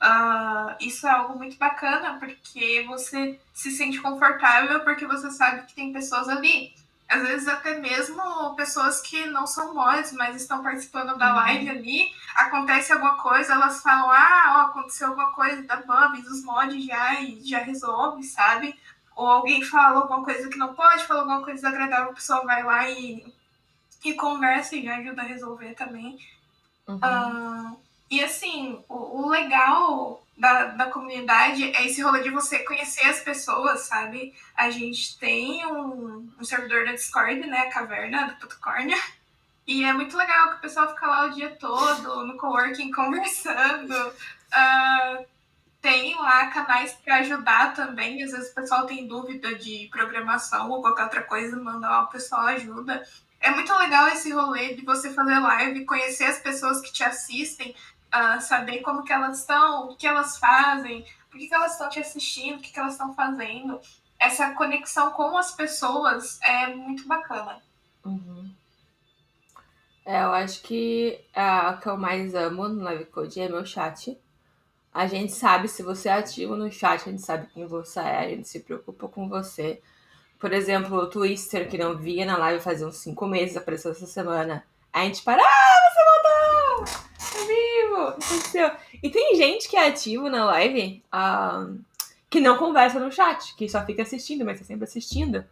Uh, 0.00 0.76
isso 0.80 1.06
é 1.06 1.10
algo 1.10 1.36
muito 1.36 1.56
bacana, 1.56 2.18
porque 2.18 2.84
você 2.86 3.38
se 3.52 3.70
sente 3.72 4.00
confortável, 4.00 4.80
porque 4.80 5.06
você 5.06 5.30
sabe 5.30 5.66
que 5.66 5.74
tem 5.74 5.92
pessoas 5.92 6.28
ali 6.28 6.72
às 7.08 7.22
vezes 7.22 7.48
até 7.48 7.78
mesmo 7.78 8.54
pessoas 8.54 9.00
que 9.00 9.24
não 9.26 9.46
são 9.46 9.74
mods, 9.74 10.12
mas 10.12 10.36
estão 10.36 10.62
participando 10.62 11.16
da 11.16 11.30
uhum. 11.30 11.36
live 11.36 11.70
ali, 11.70 12.12
acontece 12.36 12.92
alguma 12.92 13.16
coisa, 13.16 13.54
elas 13.54 13.80
falam, 13.82 14.10
ah, 14.10 14.54
ó, 14.56 14.60
aconteceu 14.70 15.08
alguma 15.08 15.32
coisa, 15.32 15.62
da 15.62 15.76
Bubs, 15.76 16.28
os 16.28 16.44
mods 16.44 16.84
já, 16.84 17.20
e 17.20 17.42
já 17.42 17.60
resolve, 17.60 18.22
sabe? 18.22 18.78
Ou 19.16 19.26
alguém 19.26 19.64
fala 19.64 20.00
alguma 20.00 20.22
coisa 20.22 20.48
que 20.48 20.58
não 20.58 20.74
pode, 20.74 21.06
fala 21.06 21.20
alguma 21.20 21.42
coisa 21.42 21.54
desagradável, 21.54 22.10
a 22.10 22.14
pessoa 22.14 22.44
vai 22.44 22.62
lá 22.62 22.88
e, 22.90 23.34
e 24.04 24.12
conversa 24.12 24.76
e 24.76 24.84
já 24.84 24.96
ajuda 24.96 25.22
a 25.22 25.24
resolver 25.24 25.74
também. 25.74 26.18
Uhum. 26.86 26.96
Uh, 26.98 27.80
e 28.10 28.22
assim, 28.22 28.84
o, 28.86 29.22
o 29.22 29.28
legal 29.30 30.22
da, 30.38 30.66
da 30.66 30.86
comunidade 30.86 31.64
é 31.74 31.86
esse 31.86 32.00
rolê 32.00 32.22
de 32.22 32.30
você 32.30 32.60
conhecer 32.60 33.04
as 33.06 33.20
pessoas, 33.20 33.80
sabe? 33.80 34.32
A 34.56 34.70
gente 34.70 35.18
tem 35.18 35.66
um, 35.66 36.30
um 36.38 36.44
servidor 36.44 36.84
da 36.84 36.92
Discord, 36.92 37.44
né? 37.46 37.62
A 37.62 37.70
caverna 37.70 38.28
do 38.28 38.36
Putucórnia. 38.36 38.96
E 39.66 39.84
é 39.84 39.92
muito 39.92 40.16
legal 40.16 40.50
que 40.50 40.56
o 40.56 40.60
pessoal 40.60 40.88
fica 40.88 41.06
lá 41.06 41.26
o 41.26 41.30
dia 41.30 41.50
todo 41.50 42.24
no 42.24 42.36
coworking 42.36 42.90
conversando. 42.94 43.92
Uh, 43.92 45.26
tem 45.82 46.14
lá 46.14 46.46
canais 46.46 46.92
para 46.92 47.16
ajudar 47.16 47.74
também. 47.74 48.22
Às 48.22 48.30
vezes 48.30 48.52
o 48.52 48.54
pessoal 48.54 48.86
tem 48.86 49.08
dúvida 49.08 49.56
de 49.56 49.88
programação 49.90 50.70
ou 50.70 50.80
qualquer 50.80 51.02
outra 51.04 51.22
coisa, 51.22 51.56
manda 51.56 51.88
lá, 51.88 52.02
o 52.02 52.08
pessoal 52.08 52.46
ajuda. 52.46 53.04
É 53.40 53.50
muito 53.50 53.72
legal 53.74 54.08
esse 54.08 54.32
rolê 54.32 54.74
de 54.74 54.84
você 54.84 55.12
fazer 55.12 55.38
live, 55.38 55.84
conhecer 55.84 56.24
as 56.24 56.38
pessoas 56.38 56.80
que 56.80 56.92
te 56.92 57.04
assistem, 57.04 57.74
saber 58.40 58.80
como 58.80 59.04
que 59.04 59.12
elas 59.12 59.40
estão, 59.40 59.90
o 59.90 59.96
que 59.96 60.06
elas 60.06 60.38
fazem, 60.38 61.04
por 61.30 61.38
que, 61.38 61.48
que 61.48 61.54
elas 61.54 61.72
estão 61.72 61.88
te 61.88 62.00
assistindo, 62.00 62.58
o 62.58 62.62
que, 62.62 62.72
que 62.72 62.78
elas 62.78 62.92
estão 62.92 63.14
fazendo. 63.14 63.80
Essa 64.18 64.54
conexão 64.54 65.10
com 65.12 65.36
as 65.36 65.52
pessoas 65.52 66.40
é 66.42 66.74
muito 66.74 67.06
bacana. 67.06 67.62
Uhum. 68.04 68.50
É, 70.04 70.22
eu 70.22 70.32
acho 70.32 70.62
que 70.62 71.20
a 71.34 71.74
que 71.74 71.88
eu 71.88 71.96
mais 71.96 72.34
amo 72.34 72.66
no 72.66 72.82
Live 72.82 73.04
Code 73.06 73.40
é 73.40 73.48
meu 73.48 73.64
chat. 73.64 74.18
A 74.92 75.06
gente 75.06 75.32
sabe 75.32 75.68
se 75.68 75.82
você 75.82 76.08
é 76.08 76.14
ativo 76.14 76.56
no 76.56 76.72
chat, 76.72 77.02
a 77.02 77.10
gente 77.10 77.22
sabe 77.22 77.46
quem 77.52 77.66
você 77.66 78.00
é, 78.00 78.18
a 78.20 78.28
gente 78.30 78.48
se 78.48 78.60
preocupa 78.60 79.06
com 79.06 79.28
você. 79.28 79.82
Por 80.38 80.52
exemplo, 80.52 80.96
o 80.96 81.10
Twister, 81.10 81.68
que 81.68 81.76
não 81.76 81.96
via 81.96 82.24
na 82.24 82.38
live 82.38 82.62
fazia 82.62 82.86
uns 82.86 82.96
5 82.96 83.26
meses, 83.26 83.56
apareceu 83.56 83.90
essa 83.90 84.06
semana. 84.06 84.64
A 84.92 85.04
gente 85.04 85.22
para, 85.22 85.42
ah, 85.42 85.90
você 85.92 86.04
voltou! 86.04 87.08
Tá 87.32 87.46
Aconteceu. 88.08 88.70
E 89.02 89.10
tem 89.10 89.36
gente 89.36 89.68
que 89.68 89.76
é 89.76 89.88
ativo 89.88 90.28
na 90.28 90.44
live 90.46 91.02
uh, 91.12 91.78
que 92.30 92.40
não 92.40 92.56
conversa 92.56 92.98
no 92.98 93.12
chat, 93.12 93.54
que 93.56 93.68
só 93.68 93.84
fica 93.84 94.02
assistindo, 94.02 94.44
mas 94.44 94.58
tá 94.58 94.64
sempre 94.64 94.84
assistindo. 94.84 95.44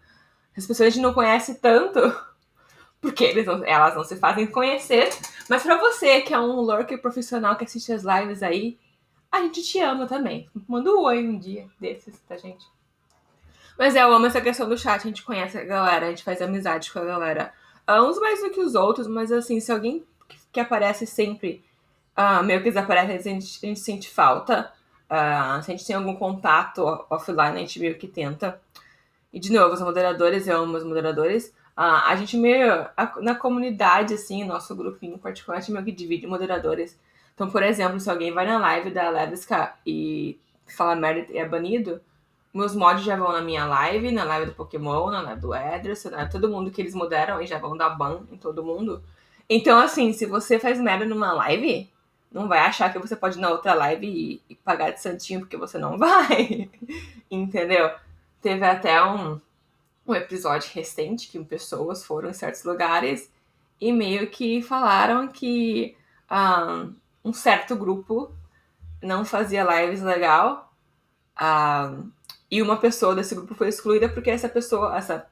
As 0.56 0.66
pessoas 0.66 0.88
a 0.88 0.90
gente 0.90 1.02
não 1.02 1.12
conhece 1.12 1.56
tanto, 1.56 2.00
porque 3.00 3.42
não, 3.42 3.64
elas 3.64 3.94
não 3.94 4.04
se 4.04 4.16
fazem 4.16 4.46
conhecer. 4.46 5.10
Mas 5.48 5.62
para 5.62 5.78
você, 5.78 6.20
que 6.20 6.34
é 6.34 6.38
um 6.38 6.60
lurker 6.60 7.00
profissional 7.00 7.56
que 7.56 7.64
assiste 7.64 7.92
as 7.92 8.02
lives 8.02 8.42
aí, 8.42 8.78
a 9.30 9.40
gente 9.40 9.62
te 9.62 9.78
ama 9.80 10.06
também. 10.06 10.48
Manda 10.66 10.90
um 10.90 11.02
oi 11.02 11.26
um 11.26 11.38
dia 11.38 11.66
desses, 11.78 12.18
tá, 12.20 12.36
gente? 12.36 12.64
Mas 13.78 13.94
é, 13.94 14.02
eu 14.02 14.12
amo 14.12 14.26
essa 14.26 14.40
questão 14.40 14.68
do 14.68 14.78
chat, 14.78 15.00
a 15.00 15.06
gente 15.06 15.22
conhece 15.22 15.58
a 15.58 15.64
galera, 15.64 16.06
a 16.06 16.08
gente 16.08 16.25
faz 16.25 16.40
amizade 16.40 16.90
com 16.90 16.98
a 16.98 17.04
galera. 17.04 17.52
Uh, 17.88 18.02
uns 18.02 18.18
mais 18.18 18.40
do 18.40 18.50
que 18.50 18.60
os 18.60 18.75
outros, 18.75 19.06
mas 19.06 19.30
assim, 19.30 19.60
se 19.60 19.70
alguém 19.70 20.04
que 20.50 20.58
aparece 20.58 21.06
sempre, 21.06 21.62
uh, 22.16 22.42
meio 22.44 22.62
que 22.62 22.70
desaparece, 22.70 23.12
a 23.12 23.32
gente, 23.32 23.58
a 23.62 23.66
gente 23.66 23.80
sente 23.80 24.11
falta. 24.11 24.73
Uh, 25.04 25.62
se 25.62 25.70
a 25.70 25.76
gente 25.76 25.87
tem 25.87 25.94
algum 25.94 26.16
contato 26.16 26.82
offline, 27.11 27.56
a 27.56 27.58
gente 27.58 27.78
meio 27.78 27.99
que 27.99 28.08
tenta. 28.08 28.61
E 29.32 29.38
de 29.38 29.52
novo, 29.52 29.75
os 29.75 29.80
moderadores, 29.80 30.49
eu 30.49 30.62
amo 30.62 30.76
os 30.76 30.85
moderadores. 30.85 31.49
Uh, 31.76 32.02
a 32.06 32.16
gente 32.16 32.37
meio, 32.37 32.87
a, 32.96 33.12
na 33.20 33.35
comunidade, 33.35 34.14
assim, 34.14 34.44
nosso 34.44 34.75
grupinho 34.75 35.18
particular, 35.18 35.58
a 35.58 35.61
gente 35.61 35.73
meio 35.73 35.85
que 35.85 35.92
divide 35.92 36.26
moderadores. 36.26 36.99
Então, 37.35 37.50
por 37.50 37.62
exemplo, 37.62 38.00
se 38.00 38.11
alguém 38.11 38.32
vai 38.32 38.46
na 38.46 38.58
live 38.58 38.90
da 38.90 39.11
Leviska 39.11 39.75
e 39.87 40.40
fala 40.66 40.96
merda 40.96 41.30
e 41.30 41.38
é 41.38 41.46
banido, 41.46 42.00
meus 42.52 42.75
mods 42.75 43.04
já 43.04 43.14
vão 43.14 43.30
na 43.30 43.42
minha 43.42 43.66
live, 43.66 44.11
na 44.11 44.25
live 44.25 44.46
do 44.46 44.54
Pokémon, 44.54 45.11
na 45.11 45.20
live 45.20 45.40
do 45.42 45.54
Ederson, 45.54 46.08
né? 46.08 46.26
todo 46.32 46.49
mundo 46.49 46.70
que 46.70 46.80
eles 46.80 46.94
mudaram 46.94 47.40
e 47.42 47.46
já 47.46 47.58
vão 47.58 47.76
dar 47.76 47.90
ban 47.90 48.23
em 48.32 48.38
todo 48.38 48.64
mundo. 48.64 49.02
Então, 49.49 49.78
assim, 49.78 50.14
se 50.14 50.25
você 50.25 50.58
faz 50.58 50.80
merda 50.80 51.04
numa 51.04 51.32
live, 51.35 51.88
não 52.30 52.49
vai 52.49 52.59
achar 52.59 52.92
que 52.92 52.99
você 52.99 53.16
pode 53.16 53.38
ir 53.38 53.40
na 53.40 53.50
outra 53.50 53.75
live 53.75 54.06
e, 54.06 54.42
e 54.49 54.54
pagar 54.56 54.90
de 54.90 55.00
santinho, 55.00 55.40
porque 55.40 55.56
você 55.56 55.78
não 55.78 55.97
vai. 55.99 56.71
Entendeu? 57.30 57.90
Teve 58.42 58.64
até 58.64 59.02
um, 59.02 59.40
um 60.06 60.14
episódio 60.14 60.71
recente 60.73 61.28
que 61.28 61.42
pessoas 61.45 62.04
foram 62.04 62.30
em 62.30 62.35
certos 62.35 62.64
lugares 62.64 63.30
e 63.80 63.92
meio 63.92 64.30
que 64.30 64.62
falaram 64.62 65.28
que 65.28 65.97
um, 66.30 66.95
um 67.25 67.33
certo 67.33 67.75
grupo 67.76 68.30
não 69.02 69.25
fazia 69.25 69.64
lives 69.64 70.02
legal. 70.02 70.73
Um, 71.40 72.11
e 72.50 72.62
uma 72.62 72.76
pessoa 72.76 73.14
desse 73.14 73.35
grupo 73.35 73.54
foi 73.54 73.68
excluída 73.68 74.09
porque 74.09 74.30
essa 74.30 74.49
pessoa, 74.49 74.97
essa, 74.97 75.26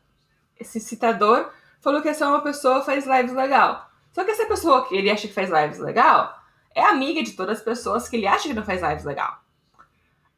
esse 0.59 0.81
citador, 0.81 1.51
falou 1.81 2.03
que 2.03 2.09
essa 2.09 2.29
uma 2.29 2.43
pessoa 2.43 2.83
faz 2.83 3.07
lives 3.07 3.33
legal. 3.33 3.91
Só 4.13 4.25
que 4.25 4.31
essa 4.31 4.47
pessoa 4.47 4.87
que 4.87 4.97
ele 4.97 5.11
acha 5.11 5.27
que 5.27 5.35
faz 5.35 5.51
lives 5.51 5.79
legal 5.79 6.44
é 6.75 6.83
amiga 6.83 7.23
de 7.23 7.33
todas 7.33 7.59
as 7.59 7.65
pessoas 7.65 8.09
que 8.09 8.17
ele 8.17 8.27
acha 8.27 8.49
que 8.49 8.55
não 8.55 8.65
faz 8.65 8.83
lives 8.83 9.05
legal. 9.05 9.43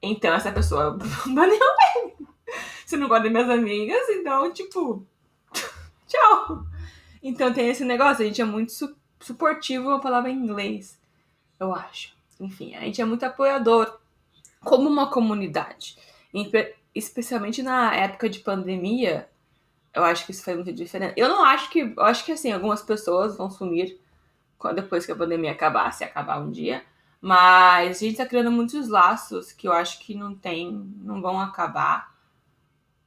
Então 0.02 0.35
essa 0.35 0.52
pessoa 0.52 0.99
baneu 1.26 1.59
ele. 1.97 2.26
Você 2.85 2.97
não 2.97 3.09
gosta 3.09 3.25
das 3.25 3.33
minhas 3.33 3.50
amigas, 3.50 4.09
então, 4.11 4.52
tipo, 4.52 5.05
tchau. 6.07 6.64
Então 7.23 7.52
tem 7.52 7.69
esse 7.69 7.85
negócio, 7.85 8.25
a 8.25 8.26
gente 8.26 8.40
é 8.40 8.45
muito 8.45 8.73
su 8.73 8.97
suportivo, 9.19 9.88
uma 9.88 10.00
palavra 10.00 10.31
em 10.31 10.37
inglês, 10.37 11.00
eu 11.59 11.75
acho. 11.75 12.14
Enfim, 12.38 12.76
a 12.76 12.81
gente 12.81 13.00
é 13.00 13.05
muito 13.05 13.25
apoiador 13.25 13.99
como 14.61 14.88
uma 14.88 15.11
comunidade 15.11 15.97
especialmente 16.97 17.63
na 17.63 17.95
época 17.95 18.28
de 18.28 18.41
pandemia, 18.41 19.28
eu 19.95 20.02
acho 20.02 20.25
que 20.25 20.32
isso 20.32 20.43
faz 20.43 20.56
muita 20.56 20.73
diferença. 20.73 21.15
Eu 21.17 21.28
não 21.28 21.45
acho 21.45 21.71
que. 21.71 21.80
Eu 21.80 22.02
acho 22.02 22.25
que 22.25 22.32
assim, 22.32 22.50
algumas 22.50 22.82
pessoas 22.82 23.37
vão 23.37 23.50
sumir 23.50 23.99
depois 24.75 25.06
que 25.06 25.12
a 25.12 25.16
pandemia 25.16 25.52
acabar, 25.52 25.92
se 25.92 26.04
acabar 26.04 26.40
um 26.40 26.50
dia. 26.50 26.82
Mas 27.21 27.97
a 27.97 28.00
gente 28.00 28.16
tá 28.16 28.26
criando 28.26 28.50
muitos 28.50 28.88
laços 28.88 29.52
que 29.52 29.66
eu 29.66 29.73
acho 29.73 29.99
que 30.00 30.14
não 30.14 30.34
tem, 30.34 30.71
não 30.99 31.21
vão 31.21 31.40
acabar. 31.40 32.14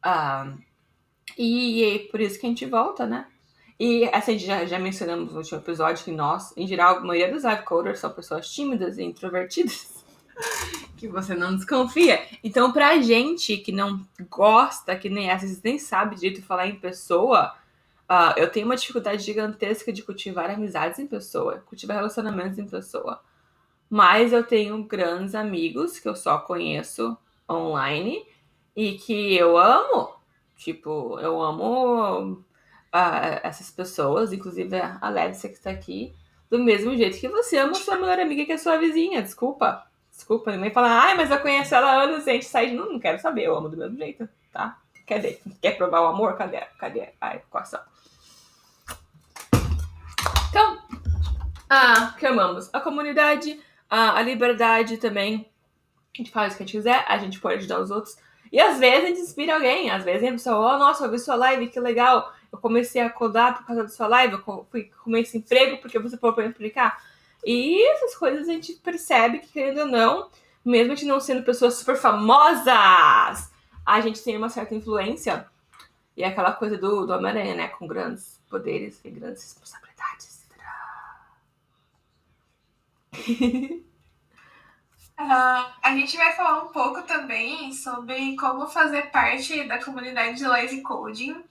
Ah, 0.02 0.54
e, 1.38 1.80
e 1.80 1.96
é 1.96 2.00
por 2.10 2.20
isso 2.20 2.40
que 2.40 2.46
a 2.46 2.50
gente 2.50 2.66
volta, 2.66 3.06
né? 3.06 3.28
E 3.80 4.10
assim, 4.12 4.38
já, 4.38 4.66
já 4.66 4.78
mencionamos 4.78 5.32
no 5.32 5.38
último 5.38 5.60
episódio 5.60 6.04
que 6.04 6.12
nós, 6.12 6.54
em 6.58 6.68
geral, 6.68 6.98
a 6.98 7.00
maioria 7.00 7.34
dos 7.34 7.44
live 7.44 7.64
coders 7.64 8.00
são 8.00 8.10
pessoas 8.10 8.50
tímidas 8.52 8.98
e 8.98 9.04
introvertidas 9.04 10.04
que 10.98 11.08
você 11.08 11.34
não 11.34 11.56
desconfia. 11.56 12.22
Então, 12.44 12.74
pra 12.74 13.02
gente 13.02 13.56
que 13.58 13.72
não 13.72 14.06
gosta, 14.30 14.98
que 14.98 15.10
nem 15.10 15.32
às 15.32 15.42
vezes 15.42 15.62
nem 15.64 15.80
sabe 15.80 16.18
direito 16.18 16.44
falar 16.44 16.68
em 16.68 16.76
pessoa, 16.76 17.56
uh, 18.10 18.34
eu 18.36 18.50
tenho 18.50 18.66
uma 18.66 18.76
dificuldade 18.76 19.24
gigantesca 19.24 19.94
de 19.94 20.02
cultivar 20.02 20.50
amizades 20.50 21.00
em 21.00 21.08
pessoa, 21.08 21.64
cultivar 21.68 21.98
relacionamentos 21.98 22.58
em 22.58 22.68
pessoa. 22.68 23.22
Mas 23.90 24.34
eu 24.34 24.44
tenho 24.44 24.84
grandes 24.84 25.36
amigos 25.36 26.00
que 26.00 26.08
eu 26.08 26.16
só 26.16 26.40
conheço 26.40 27.18
online 27.50 28.26
e 28.76 28.94
que 28.94 29.36
eu 29.36 29.58
amo. 29.58 30.16
Tipo, 30.56 31.20
eu 31.20 31.42
amo 31.42 32.34
uh, 32.34 33.40
essas 33.44 33.72
pessoas, 33.72 34.34
inclusive 34.34 34.76
a 34.80 35.10
Lécia 35.10 35.50
que 35.50 35.56
está 35.56 35.70
aqui, 35.70 36.14
do 36.50 36.60
mesmo 36.60 36.96
jeito 36.96 37.20
que 37.20 37.30
você 37.30 37.58
ama 37.58 37.74
sua 37.76 37.96
melhor 37.96 38.20
amiga 38.20 38.46
que 38.46 38.52
é 38.52 38.58
sua 38.58 38.78
vizinha, 38.78 39.22
desculpa. 39.22 39.86
Desculpa, 40.12 40.56
nem 40.58 40.72
falar, 40.72 41.02
ai, 41.02 41.16
mas 41.16 41.32
eu 41.32 41.40
conheço 41.40 41.74
ela 41.74 41.94
há 41.94 42.04
anos 42.04 42.28
e 42.28 42.30
a 42.30 42.34
gente 42.34 42.46
sai 42.46 42.68
de. 42.68 42.76
Não, 42.76 42.92
não 42.92 43.00
quero 43.00 43.20
saber, 43.20 43.44
eu 43.44 43.56
amo 43.56 43.70
do 43.70 43.78
mesmo 43.78 43.98
jeito, 43.98 44.28
tá? 44.52 44.78
Cadê? 45.08 45.40
Quer 45.62 45.78
provar 45.78 46.02
o 46.02 46.08
amor? 46.08 46.36
Cadê? 46.36 46.60
Cadê 46.78 47.10
a 47.22 47.36
equação? 47.36 47.80
Então, 50.50 50.78
ah, 51.70 52.16
que 52.18 52.26
amamos? 52.26 52.70
A 52.74 52.80
comunidade, 52.80 53.60
a, 53.90 54.18
a 54.18 54.22
liberdade 54.22 54.98
também. 54.98 55.48
A 56.14 56.18
gente 56.18 56.32
faz 56.32 56.54
o 56.54 56.58
que 56.58 56.64
a 56.64 56.66
gente 56.66 56.78
quiser, 56.78 57.06
a 57.08 57.18
gente 57.20 57.40
pode 57.40 57.60
ajudar 57.60 57.80
os 57.80 57.92
outros. 57.92 58.18
E 58.52 58.60
às 58.60 58.80
vezes 58.80 59.04
a 59.04 59.08
gente 59.08 59.22
inspira 59.22 59.54
alguém. 59.54 59.92
Às 59.92 60.04
vezes 60.04 60.28
a 60.28 60.32
pessoa, 60.32 60.76
oh, 60.76 60.80
nossa, 60.80 61.06
eu 61.06 61.12
vi 61.12 61.20
sua 61.20 61.36
live, 61.36 61.68
que 61.68 61.80
legal. 61.80 62.34
Eu 62.52 62.58
comecei 62.58 63.02
a 63.02 63.10
codar 63.10 63.58
por 63.58 63.68
causa 63.68 63.84
da 63.84 63.90
sua 63.90 64.08
live, 64.08 64.34
eu 64.34 64.68
fui 64.72 64.92
comer 65.04 65.22
esse 65.22 65.38
emprego 65.38 65.78
porque 65.78 66.00
você 66.00 66.18
pôde 66.18 66.36
para 66.36 66.46
explicar. 66.48 67.04
E 67.46 67.88
essas 67.92 68.16
coisas 68.16 68.50
a 68.50 68.52
gente 68.52 68.74
percebe 68.74 69.40
que, 69.40 69.50
querendo 69.50 69.82
ou 69.82 69.86
não, 69.86 70.30
mesmo 70.66 70.92
a 70.92 70.96
gente 70.96 71.08
não 71.08 71.20
sendo 71.20 71.44
pessoas 71.44 71.76
super 71.76 71.96
famosas, 71.96 73.52
a 73.86 74.02
gente 74.02 74.24
tem 74.24 74.36
uma 74.36 74.50
certa 74.50 74.74
influência. 74.74 75.46
E 76.18 76.24
é 76.24 76.28
aquela 76.28 76.52
coisa 76.52 76.78
do, 76.78 77.06
do 77.06 77.14
Homem-Aranha, 77.14 77.56
né? 77.56 77.68
Com 77.70 77.88
grandes 77.88 78.42
poderes 78.50 79.00
e 79.06 79.10
grandes 79.10 79.44
responsabilidades. 79.44 80.29
Uh, 83.20 83.84
a 85.84 85.92
gente 85.96 86.16
vai 86.18 86.36
falar 86.36 86.64
um 86.64 86.68
pouco 86.68 87.02
também 87.04 87.72
sobre 87.74 88.36
como 88.36 88.68
fazer 88.68 89.12
parte 89.12 89.64
da 89.68 89.84
comunidade 89.84 90.38
de 90.38 90.48
Lazy 90.48 90.82
Coding, 90.82 91.44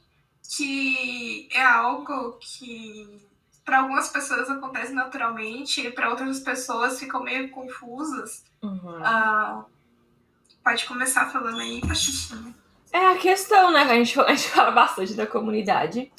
que 0.57 1.48
é 1.52 1.62
algo 1.62 2.38
que 2.40 3.26
para 3.64 3.81
algumas 3.81 4.09
pessoas 4.09 4.48
acontece 4.48 4.94
naturalmente 4.94 5.87
e 5.87 5.90
para 5.90 6.09
outras 6.09 6.40
pessoas 6.40 6.98
ficam 6.98 7.22
meio 7.22 7.50
confusas. 7.50 8.42
Uhum. 8.62 8.98
Uh, 8.98 9.64
pode 10.64 10.87
começar 10.87 11.31
falando 11.31 11.61
aí, 11.61 11.81
Pachuchinha. 11.83 12.54
É 12.90 13.12
a 13.12 13.18
questão, 13.18 13.70
né? 13.70 13.83
A 13.83 13.94
gente, 13.94 14.18
a 14.18 14.35
gente 14.35 14.48
fala 14.48 14.70
bastante 14.70 15.12
da 15.12 15.26
comunidade. 15.26 16.11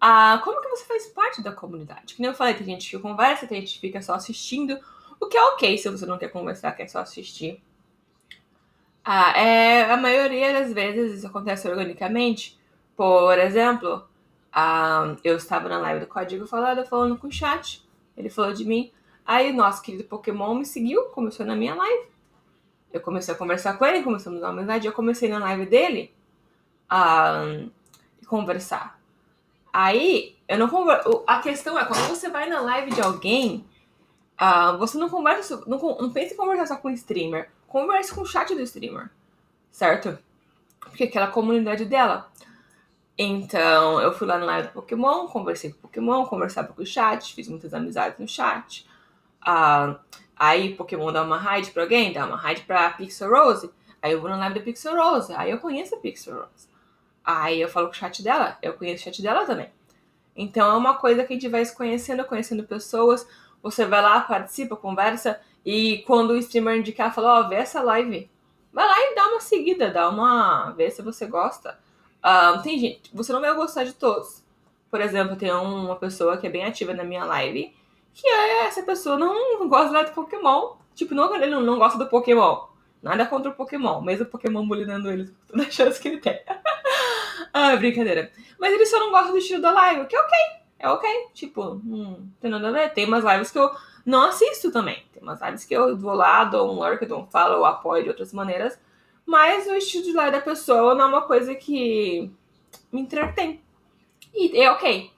Ah, 0.00 0.40
como 0.42 0.62
que 0.62 0.68
você 0.68 0.84
faz 0.84 1.06
parte 1.08 1.42
da 1.42 1.52
comunidade? 1.52 2.14
Que 2.14 2.22
nem 2.22 2.30
eu 2.30 2.36
falei, 2.36 2.54
tem 2.54 2.66
gente 2.66 2.88
que 2.88 2.98
conversa, 2.98 3.46
tem 3.46 3.60
gente 3.60 3.74
que 3.74 3.80
fica 3.80 4.00
só 4.00 4.14
assistindo. 4.14 4.78
O 5.20 5.26
que 5.26 5.36
é 5.36 5.44
ok 5.48 5.76
se 5.76 5.90
você 5.90 6.06
não 6.06 6.16
quer 6.16 6.28
conversar, 6.28 6.72
quer 6.72 6.88
só 6.88 7.00
assistir. 7.00 7.62
Ah, 9.04 9.32
é, 9.38 9.90
a 9.90 9.96
maioria 9.96 10.52
das 10.52 10.72
vezes 10.72 11.18
isso 11.18 11.26
acontece 11.26 11.68
organicamente. 11.68 12.58
Por 12.96 13.38
exemplo, 13.38 14.08
ah, 14.52 15.16
eu 15.22 15.36
estava 15.36 15.68
na 15.68 15.78
live 15.78 16.00
do 16.00 16.06
Código 16.06 16.46
Falado 16.46 16.84
falando 16.86 17.18
com 17.18 17.26
o 17.26 17.32
chat. 17.32 17.86
Ele 18.16 18.30
falou 18.30 18.52
de 18.52 18.64
mim. 18.64 18.92
Aí, 19.24 19.52
nosso 19.52 19.82
querido 19.82 20.04
Pokémon 20.04 20.54
me 20.54 20.64
seguiu, 20.64 21.04
começou 21.10 21.44
na 21.46 21.54
minha 21.54 21.74
live. 21.74 22.08
Eu 22.92 23.00
comecei 23.00 23.32
a 23.32 23.36
conversar 23.36 23.74
com 23.78 23.86
ele, 23.86 24.02
começamos 24.02 24.42
a 24.42 24.48
amizade. 24.48 24.86
Eu 24.86 24.92
comecei 24.92 25.28
na 25.28 25.38
live 25.38 25.66
dele 25.66 26.12
a 26.88 27.44
conversar. 28.26 28.99
Aí, 29.72 30.36
eu 30.48 30.58
não 30.58 30.68
converso. 30.68 31.22
A 31.26 31.40
questão 31.40 31.78
é, 31.78 31.84
quando 31.84 32.08
você 32.08 32.28
vai 32.28 32.48
na 32.48 32.60
live 32.60 32.90
de 32.92 33.00
alguém, 33.00 33.64
uh, 34.40 34.76
você 34.78 34.98
não 34.98 35.08
conversa. 35.08 35.62
Não, 35.66 35.78
não 35.78 36.10
pense 36.10 36.34
em 36.34 36.36
conversar 36.36 36.66
só 36.66 36.76
com 36.76 36.88
o 36.88 36.92
streamer. 36.92 37.50
Converse 37.68 38.12
com 38.12 38.22
o 38.22 38.26
chat 38.26 38.54
do 38.54 38.60
streamer. 38.62 39.10
Certo? 39.70 40.18
Porque 40.80 41.04
aquela 41.04 41.28
comunidade 41.28 41.84
dela. 41.84 42.28
Então, 43.16 44.00
eu 44.00 44.12
fui 44.12 44.26
lá 44.26 44.38
na 44.38 44.46
live 44.46 44.68
do 44.68 44.74
Pokémon, 44.74 45.26
conversei 45.26 45.70
com 45.70 45.76
o 45.76 45.80
Pokémon, 45.82 46.24
conversava 46.24 46.72
com 46.72 46.82
o 46.82 46.86
chat, 46.86 47.34
fiz 47.34 47.48
muitas 47.48 47.74
amizades 47.74 48.18
no 48.18 48.26
chat. 48.26 48.88
Uh, 49.42 49.94
aí, 50.34 50.74
Pokémon 50.74 51.12
dá 51.12 51.22
uma 51.22 51.36
raid 51.36 51.70
pra 51.70 51.82
alguém, 51.82 52.12
dá 52.12 52.24
uma 52.24 52.36
raid 52.36 52.62
pra 52.62 52.90
Pixel 52.90 53.30
Rose. 53.30 53.70
Aí 54.02 54.12
eu 54.12 54.20
vou 54.20 54.30
na 54.30 54.38
live 54.38 54.58
da 54.58 54.64
Pixel 54.64 54.96
Rose, 54.96 55.34
aí 55.34 55.50
eu 55.50 55.58
conheço 55.58 55.94
a 55.94 55.98
Pixel 55.98 56.34
Rose. 56.34 56.69
Aí 57.24 57.60
eu 57.60 57.68
falo 57.68 57.86
com 57.86 57.92
o 57.92 57.96
chat 57.96 58.22
dela, 58.22 58.58
eu 58.62 58.74
conheço 58.74 59.02
o 59.02 59.04
chat 59.04 59.22
dela 59.22 59.44
também. 59.44 59.70
Então 60.34 60.70
é 60.70 60.76
uma 60.76 60.94
coisa 60.94 61.24
que 61.24 61.32
a 61.32 61.36
gente 61.36 61.48
vai 61.48 61.64
se 61.64 61.76
conhecendo, 61.76 62.24
conhecendo 62.24 62.64
pessoas. 62.64 63.26
Você 63.62 63.84
vai 63.84 64.00
lá, 64.00 64.20
participa, 64.20 64.74
conversa, 64.74 65.38
e 65.64 65.98
quando 66.06 66.30
o 66.30 66.36
streamer 66.36 66.78
indicar, 66.78 67.14
fala, 67.14 67.40
ó, 67.40 67.48
vê 67.48 67.56
essa 67.56 67.82
live. 67.82 68.30
Vai 68.72 68.86
lá 68.86 68.94
e 68.98 69.14
dá 69.14 69.28
uma 69.28 69.40
seguida, 69.40 69.90
dá 69.90 70.08
uma. 70.08 70.70
vê 70.70 70.90
se 70.90 71.02
você 71.02 71.26
gosta. 71.26 71.78
Uh, 72.24 72.62
tem 72.62 72.78
gente, 72.78 73.10
você 73.12 73.32
não 73.32 73.40
vai 73.40 73.54
gostar 73.54 73.84
de 73.84 73.92
todos. 73.92 74.44
Por 74.90 75.00
exemplo, 75.00 75.36
tem 75.36 75.50
uma 75.50 75.96
pessoa 75.96 76.36
que 76.36 76.46
é 76.46 76.50
bem 76.50 76.64
ativa 76.64 76.94
na 76.94 77.04
minha 77.04 77.24
live, 77.24 77.74
que 78.14 78.26
é 78.26 78.66
essa 78.66 78.82
pessoa 78.82 79.16
não 79.18 79.68
gosta 79.68 80.04
de 80.04 80.12
Pokémon. 80.12 80.76
Tipo, 80.94 81.14
não, 81.14 81.34
ele 81.34 81.46
não, 81.46 81.60
não 81.60 81.78
gosta 81.78 81.98
do 81.98 82.08
Pokémon. 82.08 82.66
Nada 83.02 83.24
contra 83.26 83.50
o 83.50 83.54
Pokémon, 83.54 84.00
mesmo 84.02 84.24
o 84.24 84.28
Pokémon 84.28 84.66
bulinando 84.66 85.10
ele 85.10 85.32
toda 85.46 85.62
a 85.62 85.70
chance 85.70 86.00
que 86.00 86.08
ele 86.08 86.18
tem. 86.18 86.38
ah, 87.52 87.76
brincadeira. 87.76 88.30
Mas 88.58 88.72
ele 88.72 88.86
só 88.86 88.98
não 88.98 89.10
gosta 89.10 89.32
do 89.32 89.38
estilo 89.38 89.62
da 89.62 89.72
live, 89.72 90.06
que 90.06 90.16
é 90.16 90.20
ok. 90.20 90.38
É 90.78 90.88
ok. 90.88 91.10
Tipo, 91.34 91.80
hum, 91.84 92.28
tem 92.40 92.50
nada 92.50 92.68
a 92.68 92.72
ver. 92.72 92.92
Tem 92.92 93.06
umas 93.06 93.24
lives 93.24 93.50
que 93.50 93.58
eu 93.58 93.70
não 94.04 94.22
assisto 94.22 94.70
também. 94.70 95.04
Tem 95.12 95.22
umas 95.22 95.40
lives 95.40 95.64
que 95.64 95.74
eu 95.74 95.96
vou 95.96 96.14
lá, 96.14 96.44
dou 96.44 96.72
um 96.72 96.78
lurk, 96.78 97.04
dou 97.06 97.20
um 97.20 97.26
follow, 97.26 97.64
apoio 97.64 98.02
de 98.02 98.08
outras 98.08 98.32
maneiras. 98.32 98.78
Mas 99.26 99.66
o 99.66 99.74
estilo 99.74 100.04
de 100.04 100.12
live 100.12 100.32
da 100.32 100.40
pessoa 100.40 100.94
não 100.94 101.04
é 101.04 101.08
uma 101.08 101.22
coisa 101.22 101.54
que 101.54 102.30
me 102.92 103.00
entretém. 103.00 103.60
E 104.34 104.60
é 104.60 104.70
ok. 104.70 105.10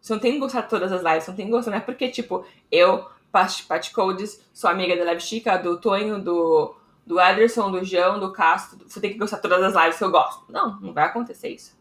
Você 0.00 0.12
não 0.12 0.20
tem 0.20 0.32
que 0.32 0.38
gostar 0.38 0.62
de 0.62 0.68
todas 0.68 0.92
as 0.92 1.02
lives, 1.02 1.24
você 1.24 1.30
não 1.30 1.36
tem 1.36 1.46
que 1.46 1.52
gostar, 1.52 1.70
não 1.72 1.78
é 1.78 1.80
porque, 1.80 2.08
tipo, 2.08 2.46
eu, 2.70 3.06
Pat 3.32 3.92
Codes, 3.92 4.40
sou 4.54 4.70
amiga 4.70 4.96
da 4.96 5.04
Live 5.04 5.20
Chica, 5.20 5.56
do 5.56 5.80
Tonho, 5.80 6.22
do, 6.22 6.76
do 7.04 7.20
Ederson, 7.20 7.70
do 7.70 7.84
João, 7.84 8.20
do 8.20 8.32
Castro, 8.32 8.78
você 8.86 9.00
tem 9.00 9.12
que 9.12 9.18
gostar 9.18 9.36
de 9.36 9.42
todas 9.42 9.62
as 9.62 9.74
lives 9.74 9.98
que 9.98 10.04
eu 10.04 10.10
gosto. 10.10 10.44
Não, 10.48 10.78
não 10.80 10.92
vai 10.92 11.04
acontecer 11.04 11.48
isso. 11.48 11.75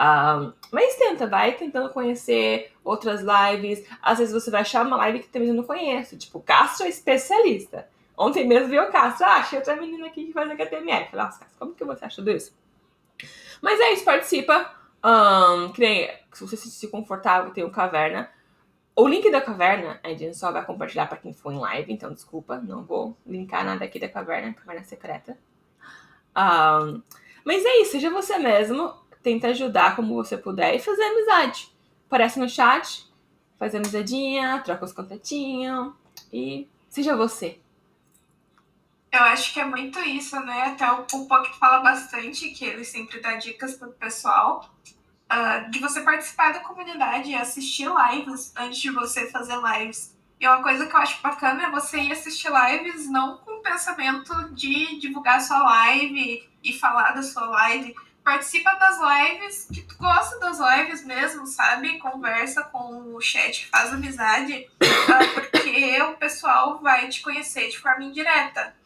Um, 0.00 0.52
mas 0.70 0.94
tenta, 0.94 1.26
vai 1.26 1.52
tentando 1.52 1.90
conhecer 1.90 2.72
outras 2.84 3.20
lives. 3.20 3.84
Às 4.00 4.18
vezes 4.18 4.32
você 4.32 4.50
vai 4.50 4.60
achar 4.60 4.86
uma 4.86 4.96
live 4.96 5.20
que 5.20 5.28
também 5.28 5.52
não 5.52 5.64
conhece. 5.64 6.16
Tipo, 6.16 6.40
Castro 6.40 6.86
é 6.86 6.88
especialista. 6.88 7.88
Ontem 8.16 8.46
mesmo 8.46 8.68
viu 8.68 8.82
o 8.82 8.90
Castro. 8.90 9.26
Ah, 9.26 9.36
achei 9.36 9.58
outra 9.58 9.76
menina 9.76 10.06
aqui 10.06 10.26
que 10.26 10.32
faz 10.32 10.50
HTML. 10.50 11.06
Falei, 11.10 11.24
nossa, 11.24 11.40
Castro, 11.40 11.58
como 11.58 11.74
que 11.74 11.84
você 11.84 12.04
acha 12.04 12.22
disso? 12.22 12.56
Mas 13.60 13.80
é 13.80 13.92
isso, 13.92 14.04
participa. 14.04 14.72
Um, 15.04 15.72
nem, 15.78 16.10
se 16.32 16.46
você 16.46 16.56
se 16.56 16.70
sentir 16.70 16.88
confortável, 16.88 17.52
tem 17.52 17.64
o 17.64 17.70
Caverna. 17.70 18.30
O 18.94 19.06
link 19.06 19.30
da 19.30 19.40
caverna 19.40 20.00
a 20.02 20.08
gente 20.08 20.36
só 20.36 20.50
vai 20.50 20.64
compartilhar 20.64 21.06
para 21.06 21.18
quem 21.18 21.32
for 21.32 21.52
em 21.52 21.58
live, 21.58 21.92
então 21.92 22.12
desculpa, 22.12 22.56
não 22.56 22.82
vou 22.82 23.16
linkar 23.24 23.64
nada 23.64 23.84
aqui 23.84 24.00
da 24.00 24.08
caverna, 24.08 24.52
caverna 24.52 24.82
secreta. 24.82 25.38
Um, 26.36 27.00
mas 27.44 27.64
é 27.64 27.80
isso, 27.80 27.92
seja 27.92 28.10
você 28.10 28.38
mesmo 28.38 28.92
tenta 29.28 29.48
ajudar 29.48 29.94
como 29.94 30.14
você 30.14 30.38
puder 30.38 30.74
e 30.74 30.78
fazer 30.78 31.02
amizade. 31.02 31.70
Aparece 32.06 32.40
no 32.40 32.48
chat, 32.48 33.06
faz 33.58 33.74
amizadinha, 33.74 34.62
troca 34.64 34.86
os 34.86 34.92
contatinhos 34.92 35.92
e 36.32 36.66
seja 36.88 37.14
você. 37.14 37.60
Eu 39.12 39.20
acho 39.20 39.52
que 39.52 39.60
é 39.60 39.66
muito 39.66 39.98
isso, 40.00 40.40
né? 40.40 40.62
Até 40.62 40.90
o, 40.90 41.26
Pock 41.26 41.58
fala 41.58 41.80
bastante, 41.80 42.48
que 42.50 42.64
ele 42.64 42.84
sempre 42.84 43.20
dá 43.20 43.34
dicas 43.34 43.74
pro 43.74 43.90
pessoal, 43.92 44.70
uh, 45.30 45.70
de 45.70 45.78
você 45.78 46.00
participar 46.00 46.52
da 46.54 46.60
comunidade 46.60 47.34
assistir 47.34 47.86
lives 47.86 48.52
antes 48.56 48.80
de 48.80 48.90
você 48.90 49.30
fazer 49.30 49.56
lives. 49.56 50.16
E 50.40 50.46
uma 50.46 50.62
coisa 50.62 50.86
que 50.86 50.94
eu 50.94 51.00
acho 51.00 51.20
bacana 51.20 51.64
é 51.64 51.70
você 51.70 51.98
ir 51.98 52.12
assistir 52.12 52.50
lives 52.50 53.10
não 53.10 53.38
com 53.38 53.58
o 53.58 53.62
pensamento 53.62 54.54
de 54.54 54.98
divulgar 54.98 55.40
sua 55.42 55.58
live 55.58 56.48
e 56.62 56.72
falar 56.72 57.12
da 57.12 57.22
sua 57.22 57.46
live, 57.46 57.94
participa 58.28 58.74
das 58.74 58.98
lives, 58.98 59.68
que 59.72 59.80
tu 59.80 59.96
gosta 59.96 60.38
das 60.38 60.58
lives 60.58 61.02
mesmo, 61.02 61.46
sabe? 61.46 61.98
Conversa 61.98 62.62
com 62.64 63.14
o 63.14 63.20
chat, 63.22 63.66
faz 63.68 63.90
amizade, 63.90 64.68
uh, 64.82 65.40
porque 65.40 66.02
o 66.02 66.14
pessoal 66.18 66.78
vai 66.78 67.08
te 67.08 67.22
conhecer 67.22 67.70
de 67.70 67.78
forma 67.78 68.04
indireta. 68.04 68.76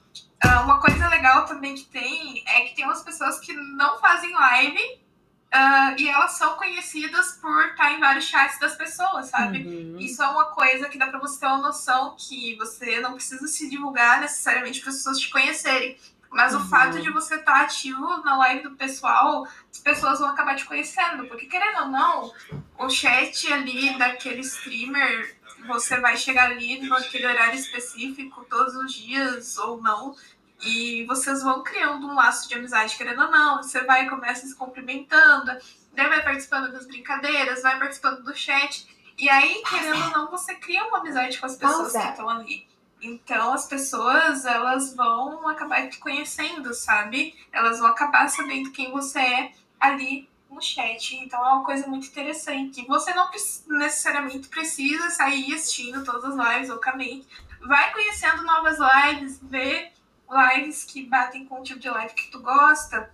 Uh, 0.45 0.63
uma 0.63 0.81
coisa 0.81 1.09
legal 1.09 1.45
também 1.45 1.75
que 1.75 1.85
tem 1.87 2.45
é 2.47 2.61
que 2.61 2.77
tem 2.77 2.85
umas 2.85 3.03
pessoas 3.03 3.41
que 3.41 3.53
não 3.53 3.99
fazem 3.99 4.33
live 4.33 4.79
uh, 4.79 5.99
e 5.99 6.09
elas 6.09 6.33
são 6.33 6.55
conhecidas 6.55 7.33
por 7.41 7.67
estar 7.67 7.95
em 7.95 7.99
vários 7.99 8.27
chats 8.27 8.61
das 8.61 8.77
pessoas, 8.77 9.27
sabe? 9.27 9.67
Uhum. 9.67 9.99
Isso 9.99 10.23
é 10.23 10.29
uma 10.29 10.47
coisa 10.53 10.89
que 10.89 10.99
dá 10.99 11.09
pra 11.09 11.19
você 11.19 11.41
ter 11.41 11.47
uma 11.47 11.59
noção 11.59 12.15
que 12.17 12.55
você 12.59 13.01
não 13.01 13.15
precisa 13.15 13.49
se 13.49 13.69
divulgar 13.69 14.21
necessariamente 14.21 14.81
para 14.81 14.91
as 14.91 14.97
pessoas 14.99 15.19
te 15.19 15.29
conhecerem. 15.31 15.99
Mas 16.33 16.55
uhum. 16.55 16.63
o 16.63 16.65
fato 16.65 17.01
de 17.01 17.11
você 17.11 17.37
estar 17.37 17.53
tá 17.53 17.61
ativo 17.61 18.07
na 18.25 18.37
live 18.39 18.63
do 18.63 18.77
pessoal, 18.77 19.47
as 19.71 19.79
pessoas 19.79 20.19
vão 20.19 20.31
acabar 20.31 20.57
te 20.57 20.65
conhecendo. 20.65 21.27
Porque, 21.27 21.47
querendo 21.47 21.83
ou 21.83 21.89
não, 21.89 22.33
o 22.79 22.89
chat 22.89 23.53
ali 23.53 23.97
daquele 23.99 24.41
streamer, 24.41 25.37
você 25.67 26.01
vai 26.01 26.17
chegar 26.17 26.51
ali 26.51 26.81
naquele 26.89 27.27
horário 27.27 27.59
específico 27.59 28.47
todos 28.49 28.75
os 28.75 28.93
dias 28.93 29.59
ou 29.59 29.81
não. 29.81 30.17
E 30.65 31.05
vocês 31.07 31.43
vão 31.43 31.63
criando 31.63 32.07
um 32.07 32.15
laço 32.15 32.49
de 32.49 32.55
amizade, 32.55 32.97
querendo 32.97 33.23
ou 33.23 33.31
não. 33.31 33.63
Você 33.63 33.85
vai 33.85 34.07
e 34.07 34.09
começa 34.09 34.47
se 34.47 34.55
cumprimentando, 34.55 35.53
daí 35.93 36.09
vai 36.09 36.23
participando 36.23 36.73
das 36.73 36.87
brincadeiras, 36.87 37.63
vai 37.63 37.79
participando 37.79 38.23
do 38.23 38.35
chat. 38.35 38.87
E 39.19 39.29
aí, 39.29 39.63
querendo 39.69 40.03
ou 40.05 40.11
não, 40.11 40.31
você 40.31 40.55
cria 40.55 40.85
uma 40.85 40.99
amizade 40.99 41.39
com 41.39 41.47
as 41.47 41.57
pessoas 41.57 41.93
que 41.93 41.99
estão 41.99 42.29
ali. 42.29 42.72
Então 43.03 43.53
as 43.53 43.67
pessoas 43.67 44.45
elas 44.45 44.95
vão 44.95 45.49
acabar 45.49 45.89
te 45.89 45.99
conhecendo, 45.99 46.73
sabe? 46.73 47.35
Elas 47.53 47.81
vão 47.81 47.89
acabar 47.89 48.29
sabendo 48.29 48.71
quem 48.71 48.93
você 48.93 49.19
é 49.19 49.53
ali 49.81 50.31
no 50.49 50.63
chat. 50.63 51.17
Então 51.17 51.45
é 51.45 51.53
uma 51.53 51.65
coisa 51.65 51.87
muito 51.89 52.07
interessante. 52.07 52.87
Você 52.87 53.13
não 53.13 53.29
necessariamente 53.69 54.49
precisa 54.49 55.11
sair 55.11 55.53
assistindo 55.53 56.05
todas 56.05 56.39
as 56.39 56.53
lives 56.55 56.69
loucamente. 56.69 57.27
Vai 57.61 57.93
conhecendo 57.93 58.43
novas 58.45 58.79
lives, 58.79 59.41
vê 59.43 59.91
lives 60.31 60.85
que 60.85 61.05
batem 61.05 61.45
com 61.45 61.61
o 61.61 61.63
tipo 61.63 61.81
de 61.81 61.91
live 61.91 62.15
que 62.15 62.31
tu 62.31 62.41
gosta. 62.41 63.11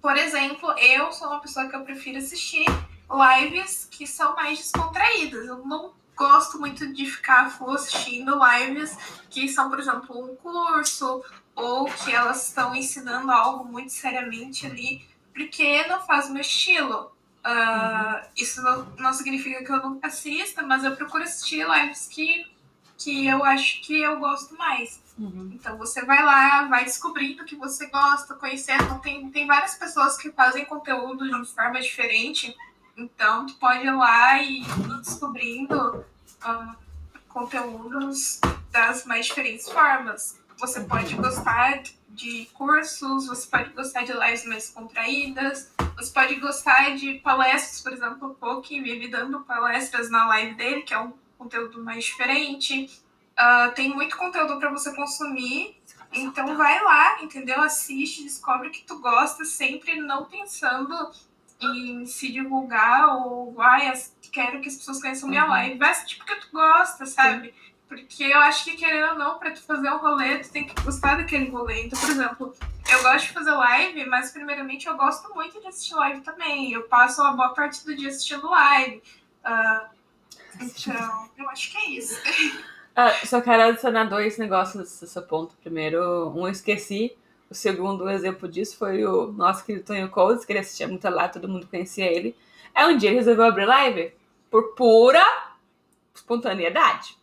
Por 0.00 0.16
exemplo, 0.16 0.72
eu 0.78 1.12
sou 1.12 1.28
uma 1.28 1.40
pessoa 1.40 1.68
que 1.68 1.76
eu 1.76 1.84
prefiro 1.84 2.18
assistir 2.18 2.64
lives 3.08 3.86
que 3.90 4.06
são 4.06 4.34
mais 4.34 4.58
descontraídas. 4.58 5.46
Eu 5.46 5.58
não 5.64 5.92
gosto 6.16 6.58
muito 6.58 6.92
de 6.92 7.06
ficar 7.06 7.54
assistindo 7.74 8.38
lives 8.38 8.96
que 9.30 9.48
são, 9.48 9.68
por 9.68 9.78
exemplo, 9.78 10.24
um 10.24 10.36
curso 10.36 11.22
ou 11.54 11.84
que 11.86 12.12
elas 12.12 12.48
estão 12.48 12.74
ensinando 12.74 13.30
algo 13.30 13.64
muito 13.64 13.92
seriamente 13.92 14.66
ali, 14.66 15.06
porque 15.32 15.86
não 15.86 16.00
faz 16.00 16.28
o 16.28 16.32
meu 16.32 16.40
estilo. 16.40 17.12
Uh. 17.44 18.24
Isso 18.36 18.62
não, 18.62 18.84
não 18.98 19.12
significa 19.12 19.64
que 19.64 19.72
eu 19.72 19.82
nunca 19.82 20.06
assista, 20.06 20.62
mas 20.62 20.84
eu 20.84 20.94
procuro 20.96 21.24
assistir 21.24 21.66
lives 21.68 22.06
que, 22.06 22.46
que 22.96 23.26
eu 23.26 23.44
acho 23.44 23.82
que 23.82 24.00
eu 24.00 24.18
gosto 24.18 24.56
mais. 24.56 25.02
Uhum. 25.18 25.50
Então 25.52 25.76
você 25.76 26.04
vai 26.04 26.22
lá, 26.24 26.64
vai 26.68 26.84
descobrindo 26.84 27.42
o 27.42 27.46
que 27.46 27.56
você 27.56 27.86
gosta, 27.86 28.34
conhecendo. 28.34 28.98
Tem, 29.00 29.28
tem 29.30 29.46
várias 29.46 29.74
pessoas 29.74 30.16
que 30.16 30.30
fazem 30.30 30.64
conteúdo 30.64 31.24
de 31.24 31.52
forma 31.52 31.80
diferente. 31.80 32.56
Então, 32.96 33.46
tu 33.46 33.54
pode 33.54 33.86
ir 33.86 33.90
lá 33.90 34.42
e 34.42 34.62
ir 34.62 34.98
descobrindo 35.00 36.04
uh, 36.44 36.76
conteúdos 37.28 38.40
das 38.70 39.04
mais 39.04 39.26
diferentes 39.26 39.70
formas. 39.70 40.38
Você 40.58 40.80
pode 40.80 41.14
gostar 41.16 41.82
de 42.08 42.46
cursos, 42.52 43.26
você 43.26 43.46
pode 43.48 43.70
gostar 43.70 44.04
de 44.04 44.12
lives 44.12 44.44
mais 44.44 44.68
contraídas, 44.68 45.72
você 45.96 46.12
pode 46.12 46.34
gostar 46.36 46.94
de 46.94 47.14
palestras, 47.20 47.80
por 47.80 47.92
exemplo, 47.92 48.28
o 48.28 48.34
Poki 48.34 48.80
vive 48.80 49.08
dando 49.08 49.40
palestras 49.40 50.10
na 50.10 50.26
live 50.26 50.54
dele, 50.54 50.82
que 50.82 50.92
é 50.92 50.98
um 50.98 51.12
conteúdo 51.38 51.82
mais 51.82 52.04
diferente. 52.04 52.90
Uh, 53.32 53.72
tem 53.74 53.88
muito 53.88 54.16
conteúdo 54.16 54.58
para 54.58 54.70
você 54.70 54.94
consumir, 54.94 55.80
então 56.12 56.54
vai 56.56 56.84
lá, 56.84 57.22
entendeu? 57.22 57.60
Assiste, 57.62 58.22
descobre 58.22 58.68
o 58.68 58.70
que 58.70 58.84
tu 58.84 58.98
gosta, 58.98 59.44
sempre 59.44 59.96
não 59.96 60.26
pensando 60.26 61.10
em 61.62 62.06
se 62.06 62.32
divulgar 62.32 63.16
ou 63.16 63.52
vai, 63.52 63.92
quero 64.30 64.60
que 64.60 64.68
as 64.68 64.76
pessoas 64.76 65.00
conheçam 65.00 65.28
minha 65.28 65.44
uhum. 65.44 65.50
live. 65.50 65.78
Vai 65.78 65.90
assistir 65.90 66.16
porque 66.16 66.34
tu 66.36 66.48
gosta, 66.52 67.06
sabe? 67.06 67.48
Sim. 67.48 67.54
Porque 67.88 68.24
eu 68.24 68.38
acho 68.38 68.64
que, 68.64 68.76
querendo 68.76 69.10
ou 69.12 69.18
não, 69.18 69.38
pra 69.38 69.50
tu 69.50 69.62
fazer 69.62 69.90
um 69.90 69.98
rolê, 69.98 70.38
tu 70.38 70.50
tem 70.50 70.66
que 70.66 70.82
gostar 70.82 71.16
daquele 71.16 71.50
rolê. 71.50 71.84
Então, 71.84 72.00
por 72.00 72.08
exemplo, 72.08 72.54
eu 72.90 73.02
gosto 73.02 73.26
de 73.26 73.32
fazer 73.32 73.50
live, 73.50 74.06
mas 74.06 74.30
primeiramente 74.30 74.86
eu 74.86 74.96
gosto 74.96 75.32
muito 75.34 75.60
de 75.60 75.66
assistir 75.66 75.94
live 75.94 76.22
também. 76.22 76.72
Eu 76.72 76.84
passo 76.84 77.20
uma 77.20 77.32
boa 77.32 77.50
parte 77.50 77.84
do 77.84 77.94
dia 77.94 78.08
assistindo 78.08 78.48
live. 78.48 79.02
Uh, 79.44 79.86
então, 80.58 81.30
eu 81.36 81.48
acho 81.50 81.70
que 81.70 81.78
é 81.78 81.90
isso. 81.90 82.18
Ah, 82.94 83.10
só 83.24 83.40
quero 83.40 83.62
adicionar 83.62 84.04
dois 84.04 84.36
negócios 84.36 84.76
nesse 84.76 85.06
seu 85.06 85.22
ponto. 85.22 85.54
Primeiro, 85.62 86.30
um 86.36 86.46
eu 86.46 86.52
esqueci, 86.52 87.16
o 87.52 87.54
segundo 87.54 88.08
exemplo 88.08 88.48
disso 88.48 88.78
foi 88.78 89.04
o 89.04 89.30
nosso 89.30 89.64
querido 89.64 89.84
Tonho 89.84 90.08
Coles, 90.08 90.44
que 90.44 90.52
ele 90.52 90.60
assistia 90.60 90.88
muito 90.88 91.06
lá, 91.08 91.28
todo 91.28 91.48
mundo 91.48 91.66
conhecia 91.66 92.06
ele. 92.06 92.34
Aí 92.74 92.92
um 92.92 92.96
dia 92.96 93.10
ele 93.10 93.18
resolveu 93.18 93.44
abrir 93.44 93.66
live 93.66 94.12
por 94.50 94.74
pura 94.74 95.22
espontaneidade. 96.14 97.14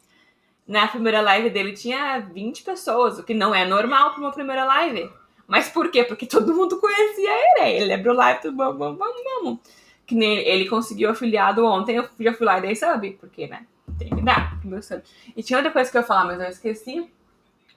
Na 0.68 0.88
primeira 0.88 1.20
live 1.20 1.50
dele 1.50 1.74
tinha 1.74 2.20
20 2.20 2.62
pessoas, 2.62 3.18
o 3.18 3.24
que 3.24 3.34
não 3.34 3.54
é 3.54 3.66
normal 3.66 4.12
para 4.12 4.22
uma 4.22 4.32
primeira 4.32 4.64
live. 4.66 5.12
Mas 5.48 5.68
por 5.68 5.90
quê? 5.90 6.04
Porque 6.04 6.28
todo 6.28 6.54
mundo 6.54 6.80
conhecia 6.80 7.32
ele. 7.58 7.82
Ele 7.82 7.94
abriu 7.94 8.14
live, 8.14 8.42
tudo 8.42 8.56
vamos, 8.56 8.98
vamos, 8.98 9.24
vamos. 9.24 9.60
Que 10.06 10.14
nem 10.14 10.38
ele 10.38 10.70
conseguiu 10.70 11.10
afiliado 11.10 11.66
ontem, 11.66 11.96
eu 11.96 12.08
já 12.20 12.34
fui 12.34 12.46
lá 12.46 12.60
e 12.60 12.62
dei 12.62 12.76
sub, 12.76 13.12
porque, 13.20 13.48
né? 13.48 13.66
Tem 13.98 14.10
que 14.10 14.22
dar, 14.22 14.64
meu 14.64 14.82
sub. 14.84 15.02
E 15.36 15.42
tinha 15.42 15.58
outra 15.58 15.72
coisa 15.72 15.90
que 15.90 15.98
eu 15.98 16.02
ia 16.02 16.08
falar, 16.08 16.26
mas 16.26 16.40
eu 16.40 16.50
esqueci. 16.50 17.12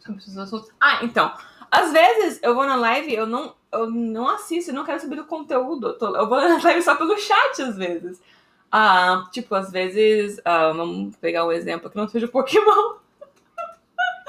Sobre 0.01 0.21
esses 0.21 0.37
assuntos. 0.37 0.69
Ah, 0.79 1.03
então. 1.03 1.33
Às 1.73 1.91
vezes 1.91 2.39
eu 2.43 2.55
vou 2.55 2.67
na 2.67 2.77
live, 2.77 3.15
eu 3.15 3.27
não, 3.27 3.55
eu 3.73 3.91
não 3.91 4.29
assisto, 4.29 4.71
eu 4.71 4.75
não 4.75 4.85
quero 4.85 5.01
saber 5.01 5.17
do 5.17 5.25
conteúdo. 5.25 5.97
Eu, 5.99 6.29
vou 6.29 6.37
na 6.47 6.63
live 6.63 6.83
só 6.83 6.95
pelo 6.95 7.17
chat, 7.17 7.63
às 7.63 7.79
vezes. 7.79 8.21
Ah, 8.71 9.27
tipo, 9.33 9.55
às 9.55 9.73
vezes. 9.73 10.39
Ah, 10.45 10.71
vamos 10.73 11.17
pegar 11.17 11.47
um 11.47 11.53
exemplo 11.53 11.89
que 11.89 11.97
não 11.97 12.07
seja 12.07 12.29
Pokémon. 12.29 12.97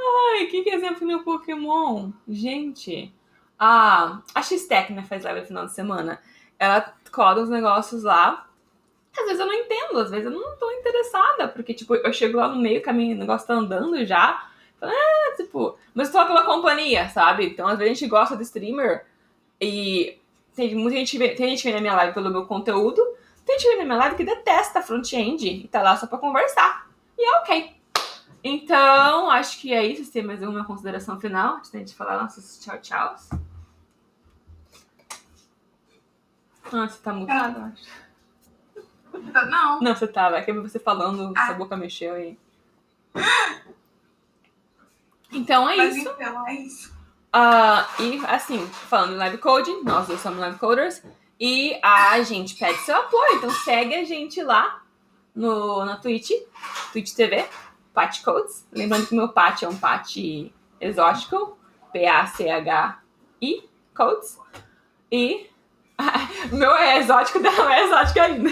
Ai, 0.00 0.46
que, 0.46 0.62
que 0.62 0.70
exemplo 0.70 1.06
no 1.06 1.22
Pokémon? 1.22 2.10
Gente. 2.26 3.12
Ah, 3.58 4.22
a 4.34 4.42
X-Tech, 4.42 4.90
né, 4.90 5.04
faz 5.06 5.22
live 5.22 5.40
no 5.40 5.46
final 5.46 5.66
de 5.66 5.74
semana. 5.74 6.18
Ela 6.58 6.94
coloca 7.12 7.42
os 7.42 7.50
negócios 7.50 8.04
lá. 8.04 8.46
Às 9.16 9.26
vezes 9.26 9.38
eu 9.38 9.46
não 9.46 9.54
entendo, 9.54 9.98
às 9.98 10.10
vezes 10.10 10.24
eu 10.24 10.32
não 10.32 10.56
tô 10.56 10.70
interessada, 10.72 11.46
porque, 11.46 11.74
tipo, 11.74 11.94
eu 11.94 12.12
chego 12.12 12.38
lá 12.38 12.48
no 12.48 12.56
meio, 12.56 12.82
caminho, 12.82 13.14
o 13.14 13.18
negócio 13.18 13.46
tá 13.46 13.54
andando 13.54 14.04
já. 14.06 14.48
Ah, 14.90 15.36
tipo, 15.36 15.76
mas 15.94 16.08
só 16.08 16.24
pela 16.26 16.44
companhia, 16.44 17.08
sabe? 17.08 17.46
Então, 17.46 17.66
às 17.66 17.78
vezes 17.78 17.92
a 17.92 17.94
gente 17.94 18.08
gosta 18.08 18.36
de 18.36 18.42
streamer 18.42 19.06
e 19.60 20.18
tem 20.54 20.74
muita 20.74 20.96
gente, 20.98 21.18
tem 21.18 21.50
gente 21.50 21.62
que 21.62 21.68
vem 21.68 21.74
na 21.74 21.80
minha 21.80 21.94
live 21.94 22.14
pelo 22.14 22.30
meu 22.30 22.46
conteúdo, 22.46 23.02
tem 23.44 23.58
gente 23.58 23.68
que 23.68 23.76
vem 23.76 23.78
na 23.78 23.84
minha 23.84 23.98
live 23.98 24.16
que 24.16 24.24
detesta 24.24 24.82
front-end 24.82 25.46
e 25.46 25.68
tá 25.68 25.82
lá 25.82 25.96
só 25.96 26.06
pra 26.06 26.18
conversar. 26.18 26.88
E 27.18 27.24
é 27.24 27.38
ok. 27.38 27.76
Então, 28.42 29.30
acho 29.30 29.58
que 29.58 29.72
é 29.72 29.84
isso. 29.84 30.12
Tem 30.12 30.22
mais 30.22 30.42
alguma 30.42 30.64
consideração 30.64 31.18
final 31.18 31.56
antes 31.56 31.70
da 31.70 31.78
gente 31.78 31.94
falar 31.94 32.22
nossos 32.22 32.58
tchau 32.58 32.78
tchau 32.78 33.16
Ah, 36.72 36.88
você 36.88 36.98
tá 37.02 37.12
mutado, 37.12 37.58
eu 37.58 37.64
acho. 37.64 38.04
Não. 39.48 39.80
Não, 39.80 39.94
você 39.94 40.06
tava. 40.08 40.38
É 40.38 40.42
que 40.42 40.52
você 40.52 40.78
falando, 40.78 41.32
ah. 41.36 41.46
sua 41.46 41.54
boca 41.54 41.76
mexeu 41.76 42.18
e. 42.18 42.38
Então 45.34 45.68
é 45.68 45.76
Mas 45.76 45.96
isso. 45.96 46.08
Então 46.08 46.48
é 46.48 46.54
isso. 46.54 46.94
Uh, 47.34 48.02
e 48.02 48.26
assim, 48.26 48.64
falando 48.66 49.14
em 49.14 49.16
live 49.16 49.38
coding, 49.38 49.82
nós 49.82 50.06
dois 50.06 50.20
somos 50.20 50.38
live 50.38 50.58
coders. 50.58 51.02
E 51.38 51.78
a 51.82 52.22
gente 52.22 52.54
pede 52.54 52.78
seu 52.78 52.96
apoio. 52.96 53.36
Então 53.36 53.50
segue 53.50 53.94
a 53.94 54.04
gente 54.04 54.40
lá 54.42 54.82
no, 55.34 55.84
na 55.84 55.96
Twitch, 55.96 56.30
Twitch 56.92 57.12
TV, 57.12 57.44
Pat 57.92 58.22
Codes. 58.22 58.66
Lembrando 58.72 59.06
que 59.06 59.14
meu 59.14 59.28
Pat 59.28 59.62
é 59.62 59.68
um 59.68 59.76
Pat 59.76 60.16
exótico, 60.80 61.58
P-A-C-H-I 61.92 63.68
Codes. 63.94 64.38
E 65.10 65.50
meu 66.52 66.74
é 66.76 66.98
exótico, 66.98 67.40
não 67.42 67.68
é 67.68 67.84
exótico 67.84 68.20
ainda. 68.20 68.50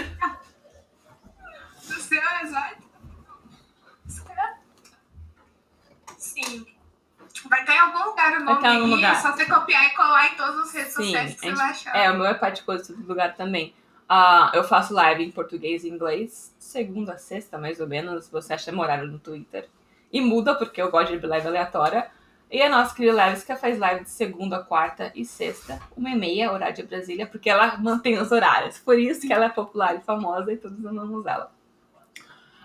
O 1.79 1.93
seu 1.93 2.21
é 2.21 2.43
exótico? 2.43 2.83
Sim. 6.17 6.65
Vai 7.47 7.61
estar 7.61 7.75
em 7.75 7.79
nome 8.43 8.67
aí, 8.67 8.79
lugar. 8.79 9.13
é 9.13 9.15
só 9.15 9.31
você 9.31 9.45
copiar 9.45 9.85
e 9.85 9.89
colar 9.91 10.27
em 10.27 10.35
todas 10.35 10.57
as 10.59 10.73
redes 10.73 10.93
Sim, 10.93 11.03
sociais 11.03 11.33
que 11.35 11.41
você 11.41 11.53
vai 11.53 11.69
achar. 11.69 11.95
É, 11.95 12.11
o 12.11 12.15
meu 12.15 12.25
é 12.25 12.33
Pat 12.33 12.61
Codes 12.61 12.89
em 12.89 12.95
todo 12.95 13.07
lugar 13.07 13.35
também. 13.35 13.73
Uh, 14.09 14.55
eu 14.55 14.63
faço 14.63 14.93
live 14.93 15.23
em 15.23 15.31
português 15.31 15.83
e 15.83 15.89
inglês, 15.89 16.55
segunda 16.59 17.13
a 17.13 17.17
sexta, 17.17 17.57
mais 17.57 17.79
ou 17.79 17.87
menos. 17.87 18.29
Você 18.29 18.53
acha 18.53 18.75
horário 18.75 19.07
no 19.07 19.19
Twitter. 19.19 19.69
E 20.11 20.21
muda, 20.21 20.53
porque 20.55 20.81
eu 20.81 20.91
gosto 20.91 21.17
de 21.17 21.25
live 21.25 21.47
aleatória. 21.47 22.11
E 22.51 22.61
a 22.61 22.69
nossa 22.69 22.93
querida 22.93 23.15
Leviska 23.15 23.55
faz 23.55 23.79
live 23.79 24.03
de 24.03 24.11
segunda, 24.11 24.63
quarta 24.63 25.11
e 25.15 25.25
sexta, 25.25 25.79
uma 25.97 26.11
e 26.11 26.15
meia, 26.15 26.51
horário 26.51 26.75
de 26.75 26.83
Brasília, 26.83 27.25
porque 27.25 27.49
ela 27.49 27.77
mantém 27.77 28.19
os 28.19 28.31
horários. 28.31 28.77
Por 28.77 28.99
isso 28.99 29.25
que 29.25 29.33
ela 29.33 29.45
é 29.45 29.49
popular 29.49 29.95
e 29.95 30.01
famosa 30.01 30.53
e 30.53 30.57
todos 30.57 30.85
amamos 30.85 31.25
ela. 31.25 31.51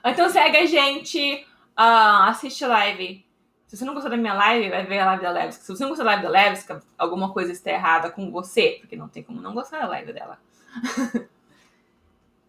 Então 0.05 0.29
segue 0.29 0.59
a 0.59 0.67
gente, 0.67 1.47
uh, 1.79 2.29
assiste 2.29 2.67
live. 2.67 3.25
Se 3.69 3.77
você 3.77 3.85
não 3.85 3.93
gostou 3.93 4.11
da 4.11 4.17
minha 4.17 4.33
live, 4.33 4.71
vai 4.71 4.87
ver 4.87 4.99
a 5.01 5.07
live 5.07 5.23
da 5.23 5.31
Leviska. 5.31 5.63
Se 5.63 5.77
você 5.77 5.83
não 5.83 5.91
gostou 5.91 6.07
da 6.07 6.13
live 6.13 6.23
da 6.23 6.31
Leviska, 6.31 6.83
alguma 6.97 7.35
coisa 7.35 7.53
está 7.53 7.71
errada 7.71 8.11
com 8.11 8.31
você, 8.31 8.79
porque 8.81 8.97
não 8.97 9.09
tem 9.09 9.23
como 9.23 9.43
não 9.43 9.53
gostar 9.53 9.81
da 9.81 9.89
live 9.89 10.11
dela. 10.11 10.39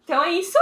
então 0.02 0.24
é 0.24 0.32
isso. 0.32 0.58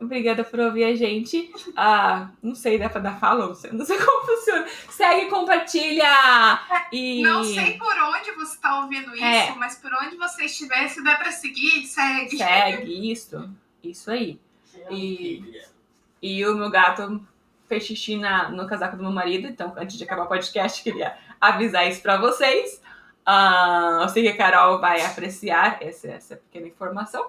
Obrigada 0.00 0.44
por 0.44 0.58
ouvir 0.60 0.84
a 0.84 0.94
gente. 0.96 1.52
Ah, 1.76 2.30
não 2.42 2.54
sei, 2.54 2.78
dá 2.78 2.88
pra 2.88 3.00
dar 3.00 3.20
fala? 3.20 3.48
Não 3.48 3.54
sei, 3.54 3.72
não 3.72 3.84
sei 3.84 3.98
como 3.98 4.26
funciona. 4.26 4.66
Segue, 4.88 5.30
compartilha 5.30 6.08
e... 6.90 7.22
Não 7.22 7.44
sei 7.44 7.76
por 7.78 7.94
onde 7.98 8.32
você 8.32 8.58
tá 8.58 8.80
ouvindo 8.80 9.14
isso, 9.14 9.24
é. 9.24 9.54
mas 9.56 9.76
por 9.76 9.92
onde 9.92 10.16
você 10.16 10.46
estiver, 10.46 10.88
se 10.88 11.02
der 11.04 11.18
pra 11.18 11.30
seguir, 11.30 11.86
segue. 11.86 12.38
Segue, 12.38 13.12
isso. 13.12 13.50
Isso 13.82 14.10
aí. 14.10 14.40
E, 14.90 15.62
e 16.24 16.42
o 16.46 16.56
meu 16.56 16.70
gato 16.70 17.20
fez 17.68 17.84
xixi 17.84 18.16
na, 18.16 18.48
no 18.48 18.66
casaco 18.66 18.96
do 18.96 19.02
meu 19.02 19.12
marido, 19.12 19.46
então 19.46 19.74
antes 19.76 19.98
de 19.98 20.04
acabar 20.04 20.22
o 20.22 20.26
podcast, 20.26 20.82
queria 20.82 21.14
avisar 21.38 21.86
isso 21.86 22.00
pra 22.00 22.16
vocês. 22.16 22.80
Uh, 23.28 24.00
eu 24.00 24.08
sei 24.08 24.22
que 24.22 24.30
a 24.30 24.36
Carol 24.38 24.80
vai 24.80 25.04
apreciar 25.04 25.82
essa, 25.82 26.08
essa 26.08 26.36
pequena 26.36 26.66
informação. 26.66 27.26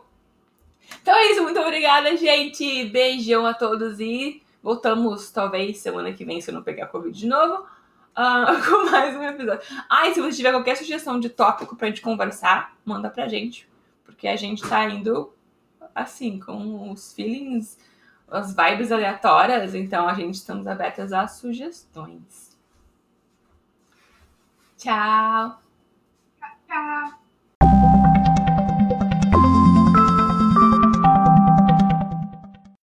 Então 1.02 1.14
é 1.14 1.30
isso, 1.30 1.44
muito 1.44 1.60
obrigada, 1.60 2.16
gente. 2.16 2.86
Beijão 2.86 3.46
a 3.46 3.54
todos 3.54 4.00
e 4.00 4.42
voltamos 4.64 5.30
talvez 5.30 5.78
semana 5.80 6.14
que 6.14 6.24
vem, 6.24 6.40
se 6.40 6.50
eu 6.50 6.56
não 6.56 6.64
pegar 6.64 6.88
Covid 6.88 7.20
de 7.20 7.28
novo, 7.28 7.64
uh, 7.64 8.64
com 8.66 8.92
mais 8.92 9.14
um 9.14 9.24
episódio. 9.24 9.62
Ah, 9.90 10.08
e 10.08 10.14
se 10.14 10.22
você 10.22 10.38
tiver 10.38 10.52
qualquer 10.52 10.78
sugestão 10.78 11.20
de 11.20 11.28
tópico 11.28 11.76
pra 11.76 11.90
gente 11.90 12.00
conversar, 12.00 12.74
manda 12.86 13.10
pra 13.10 13.28
gente. 13.28 13.68
Porque 14.06 14.26
a 14.26 14.38
gente 14.38 14.66
tá 14.66 14.86
indo 14.86 15.34
assim, 15.94 16.40
com 16.40 16.92
os 16.92 17.14
feelings, 17.14 17.78
as 18.28 18.56
vibes 18.56 18.92
aleatórias, 18.92 19.76
então 19.76 20.08
a 20.08 20.14
gente 20.14 20.36
estamos 20.36 20.68
abertas 20.68 21.14
a 21.14 21.28
sugestões. 21.28 22.58
Tchau! 24.78 25.60
Tchau! 26.68 27.25